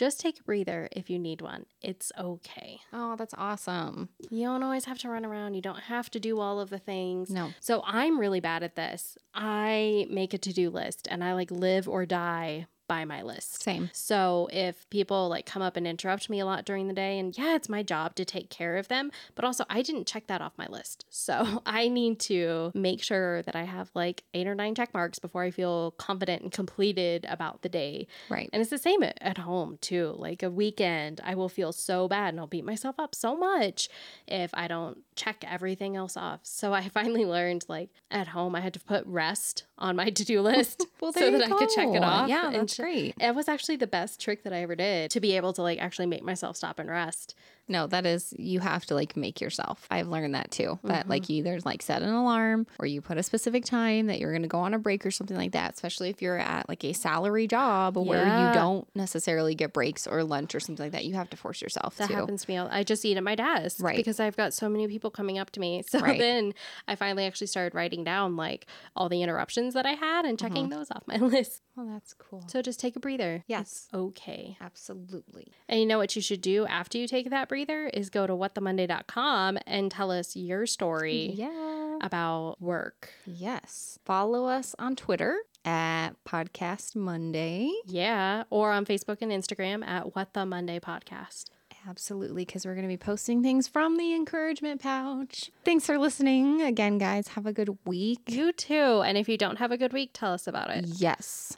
Just 0.00 0.18
take 0.18 0.40
a 0.40 0.42
breather 0.42 0.88
if 0.92 1.10
you 1.10 1.18
need 1.18 1.42
one. 1.42 1.66
It's 1.82 2.10
okay. 2.18 2.80
oh, 2.90 3.16
that's 3.16 3.34
awesome. 3.36 4.08
You 4.30 4.46
don't 4.46 4.62
always 4.62 4.86
have 4.86 4.96
to 5.00 5.10
run 5.10 5.26
around. 5.26 5.52
You 5.52 5.60
don't 5.60 5.78
have 5.78 6.08
to 6.12 6.18
do 6.18 6.40
all 6.40 6.58
of 6.58 6.70
the 6.70 6.78
things. 6.78 7.28
No. 7.28 7.50
So 7.60 7.82
I'm 7.84 8.18
really 8.18 8.40
bad 8.40 8.62
at 8.62 8.76
this. 8.76 9.18
I 9.34 10.06
make 10.08 10.32
a 10.32 10.38
to 10.38 10.54
do 10.54 10.70
list 10.70 11.06
and 11.10 11.22
I 11.22 11.34
like 11.34 11.50
live 11.50 11.86
or 11.86 12.06
die 12.06 12.66
by 12.90 13.04
my 13.04 13.22
list. 13.22 13.62
Same. 13.62 13.88
So 13.92 14.48
if 14.52 14.90
people 14.90 15.28
like 15.28 15.46
come 15.46 15.62
up 15.62 15.76
and 15.76 15.86
interrupt 15.86 16.28
me 16.28 16.40
a 16.40 16.44
lot 16.44 16.64
during 16.64 16.88
the 16.88 16.92
day, 16.92 17.20
and 17.20 17.38
yeah, 17.38 17.54
it's 17.54 17.68
my 17.68 17.84
job 17.84 18.16
to 18.16 18.24
take 18.24 18.50
care 18.50 18.76
of 18.76 18.88
them, 18.88 19.12
but 19.36 19.44
also 19.44 19.64
I 19.70 19.80
didn't 19.82 20.08
check 20.08 20.26
that 20.26 20.40
off 20.40 20.54
my 20.58 20.66
list. 20.66 21.04
So 21.08 21.62
I 21.66 21.86
need 21.86 22.18
to 22.22 22.72
make 22.74 23.00
sure 23.00 23.42
that 23.42 23.54
I 23.54 23.62
have 23.62 23.92
like 23.94 24.24
eight 24.34 24.48
or 24.48 24.56
nine 24.56 24.74
check 24.74 24.92
marks 24.92 25.20
before 25.20 25.44
I 25.44 25.52
feel 25.52 25.92
confident 25.98 26.42
and 26.42 26.50
completed 26.50 27.24
about 27.28 27.62
the 27.62 27.68
day. 27.68 28.08
Right. 28.28 28.50
And 28.52 28.60
it's 28.60 28.70
the 28.70 28.78
same 28.78 29.04
at, 29.04 29.18
at 29.20 29.38
home 29.38 29.78
too. 29.80 30.16
Like 30.18 30.42
a 30.42 30.50
weekend, 30.50 31.20
I 31.22 31.36
will 31.36 31.48
feel 31.48 31.70
so 31.70 32.08
bad 32.08 32.30
and 32.30 32.40
I'll 32.40 32.48
beat 32.48 32.64
myself 32.64 32.98
up 32.98 33.14
so 33.14 33.36
much 33.36 33.88
if 34.26 34.50
I 34.52 34.66
don't 34.66 34.98
check 35.14 35.44
everything 35.46 35.94
else 35.94 36.16
off. 36.16 36.40
So 36.42 36.74
I 36.74 36.88
finally 36.92 37.24
learned 37.24 37.66
like 37.68 37.90
at 38.10 38.26
home, 38.26 38.56
I 38.56 38.60
had 38.60 38.74
to 38.74 38.80
put 38.80 39.06
rest 39.06 39.62
on 39.78 39.94
my 39.94 40.10
to 40.10 40.24
do 40.24 40.40
list 40.50 40.86
Well, 41.00 41.12
so 41.12 41.30
that 41.30 41.48
you 41.48 41.54
I 41.54 41.58
could 41.58 41.70
check 41.70 41.88
it 41.88 42.02
off. 42.02 42.28
Yeah, 42.28 42.50
and 42.50 42.68
great. 42.80 43.14
It 43.20 43.34
was 43.34 43.48
actually 43.48 43.76
the 43.76 43.86
best 43.86 44.20
trick 44.20 44.42
that 44.44 44.52
I 44.52 44.62
ever 44.62 44.74
did 44.74 45.10
to 45.12 45.20
be 45.20 45.36
able 45.36 45.52
to 45.54 45.62
like 45.62 45.80
actually 45.80 46.06
make 46.06 46.22
myself 46.22 46.56
stop 46.56 46.78
and 46.78 46.88
rest. 46.88 47.34
No, 47.70 47.86
that 47.86 48.04
is 48.04 48.34
you 48.38 48.60
have 48.60 48.84
to 48.86 48.94
like 48.94 49.16
make 49.16 49.40
yourself. 49.40 49.86
I've 49.90 50.08
learned 50.08 50.34
that 50.34 50.50
too. 50.50 50.78
That 50.84 51.08
like 51.08 51.22
Mm-hmm. 51.22 51.32
you 51.32 51.38
either 51.38 51.58
like 51.64 51.80
set 51.82 52.02
an 52.02 52.08
alarm 52.10 52.66
or 52.78 52.86
you 52.86 53.00
put 53.00 53.16
a 53.16 53.22
specific 53.22 53.64
time 53.64 54.08
that 54.08 54.18
you're 54.18 54.32
going 54.32 54.42
to 54.42 54.48
go 54.48 54.58
on 54.58 54.74
a 54.74 54.78
break 54.78 55.06
or 55.06 55.10
something 55.10 55.36
like 55.36 55.52
that. 55.52 55.72
Especially 55.74 56.10
if 56.10 56.20
you're 56.20 56.36
at 56.38 56.68
like 56.68 56.84
a 56.84 56.92
salary 56.92 57.46
job 57.46 57.96
where 57.96 58.26
you 58.26 58.52
don't 58.52 58.86
necessarily 58.96 59.54
get 59.54 59.72
breaks 59.72 60.06
or 60.06 60.22
lunch 60.24 60.54
or 60.54 60.60
something 60.60 60.84
like 60.84 60.92
that. 60.92 61.04
You 61.04 61.14
have 61.14 61.30
to 61.30 61.36
force 61.36 61.62
yourself 61.62 61.96
That 61.96 62.08
to. 62.08 62.14
happens 62.16 62.44
to 62.44 62.50
me. 62.50 62.58
I 62.58 62.82
just 62.82 63.04
eat 63.04 63.16
at 63.16 63.22
my 63.22 63.36
desk 63.36 63.76
Right. 63.80 63.96
because 63.96 64.18
I've 64.18 64.36
got 64.36 64.52
so 64.52 64.68
many 64.68 64.88
people 64.88 65.10
coming 65.10 65.38
up 65.38 65.50
to 65.52 65.60
me. 65.60 65.82
So 65.88 66.00
Right. 66.00 66.18
then 66.18 66.52
I 66.88 66.96
finally 66.96 67.24
actually 67.26 67.46
started 67.46 67.74
writing 67.74 68.02
down 68.02 68.34
like 68.36 68.66
all 68.96 69.08
the 69.08 69.22
interruptions 69.22 69.74
that 69.74 69.86
I 69.86 69.92
had 69.92 70.24
and 70.24 70.38
checking 70.38 70.64
Mm-hmm. 70.64 70.70
those 70.78 70.90
off 70.90 71.04
my 71.06 71.16
list. 71.36 71.62
Well, 71.76 71.86
that's 71.86 72.14
cool. 72.14 72.44
So 72.48 72.60
just 72.62 72.80
take 72.80 72.96
a 72.96 73.00
breather. 73.00 73.44
Yes. 73.46 73.86
It's 73.86 73.94
okay. 73.94 74.56
Absolutely. 74.60 75.52
And 75.68 75.78
you 75.78 75.86
know 75.86 75.98
what 75.98 76.16
you 76.16 76.22
should 76.22 76.40
do 76.40 76.66
after 76.66 76.98
you 76.98 77.06
take 77.06 77.30
that 77.30 77.48
breather 77.48 77.59
is 77.68 78.10
go 78.10 78.26
to 78.26 78.32
whatthemonday.com 78.34 79.58
and 79.66 79.90
tell 79.90 80.10
us 80.10 80.34
your 80.36 80.66
story 80.66 81.32
Yeah. 81.34 81.98
about 82.00 82.60
work. 82.60 83.10
Yes. 83.26 83.98
Follow 84.04 84.46
us 84.46 84.74
on 84.78 84.96
Twitter 84.96 85.36
at 85.64 86.10
Podcast 86.26 86.96
Monday. 86.96 87.70
Yeah. 87.86 88.44
Or 88.50 88.72
on 88.72 88.86
Facebook 88.86 89.18
and 89.20 89.30
Instagram 89.30 89.86
at 89.86 90.14
What 90.14 90.32
the 90.34 90.46
Monday 90.46 90.80
Podcast. 90.80 91.46
Absolutely, 91.88 92.44
because 92.44 92.66
we're 92.66 92.74
going 92.74 92.84
to 92.84 92.88
be 92.88 92.98
posting 92.98 93.42
things 93.42 93.66
from 93.66 93.96
the 93.96 94.14
encouragement 94.14 94.82
pouch. 94.82 95.50
Thanks 95.64 95.86
for 95.86 95.98
listening. 95.98 96.60
Again, 96.60 96.98
guys, 96.98 97.28
have 97.28 97.46
a 97.46 97.54
good 97.54 97.78
week. 97.86 98.20
You 98.26 98.52
too. 98.52 99.00
And 99.02 99.16
if 99.16 99.30
you 99.30 99.38
don't 99.38 99.56
have 99.56 99.72
a 99.72 99.78
good 99.78 99.92
week, 99.94 100.10
tell 100.12 100.32
us 100.34 100.46
about 100.46 100.68
it. 100.70 100.84
Yes. 100.86 101.56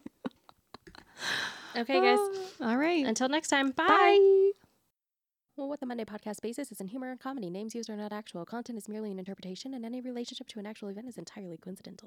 Okay, 1.76 2.00
guys. 2.00 2.18
Ah, 2.60 2.70
all 2.70 2.76
right. 2.76 3.04
Until 3.04 3.28
next 3.28 3.48
time. 3.48 3.70
Bye. 3.70 3.86
Bye. 3.88 4.50
Well, 5.62 5.68
what 5.68 5.78
the 5.78 5.86
Monday 5.86 6.04
podcast 6.04 6.40
basis 6.40 6.72
is 6.72 6.80
in 6.80 6.88
humor 6.88 7.12
and 7.12 7.20
comedy. 7.20 7.48
Names 7.48 7.72
used 7.72 7.88
are 7.88 7.94
not 7.94 8.12
actual. 8.12 8.44
Content 8.44 8.76
is 8.76 8.88
merely 8.88 9.12
an 9.12 9.20
interpretation, 9.20 9.74
and 9.74 9.86
any 9.86 10.00
relationship 10.00 10.48
to 10.48 10.58
an 10.58 10.66
actual 10.66 10.88
event 10.88 11.06
is 11.06 11.18
entirely 11.18 11.56
coincidental. 11.56 12.00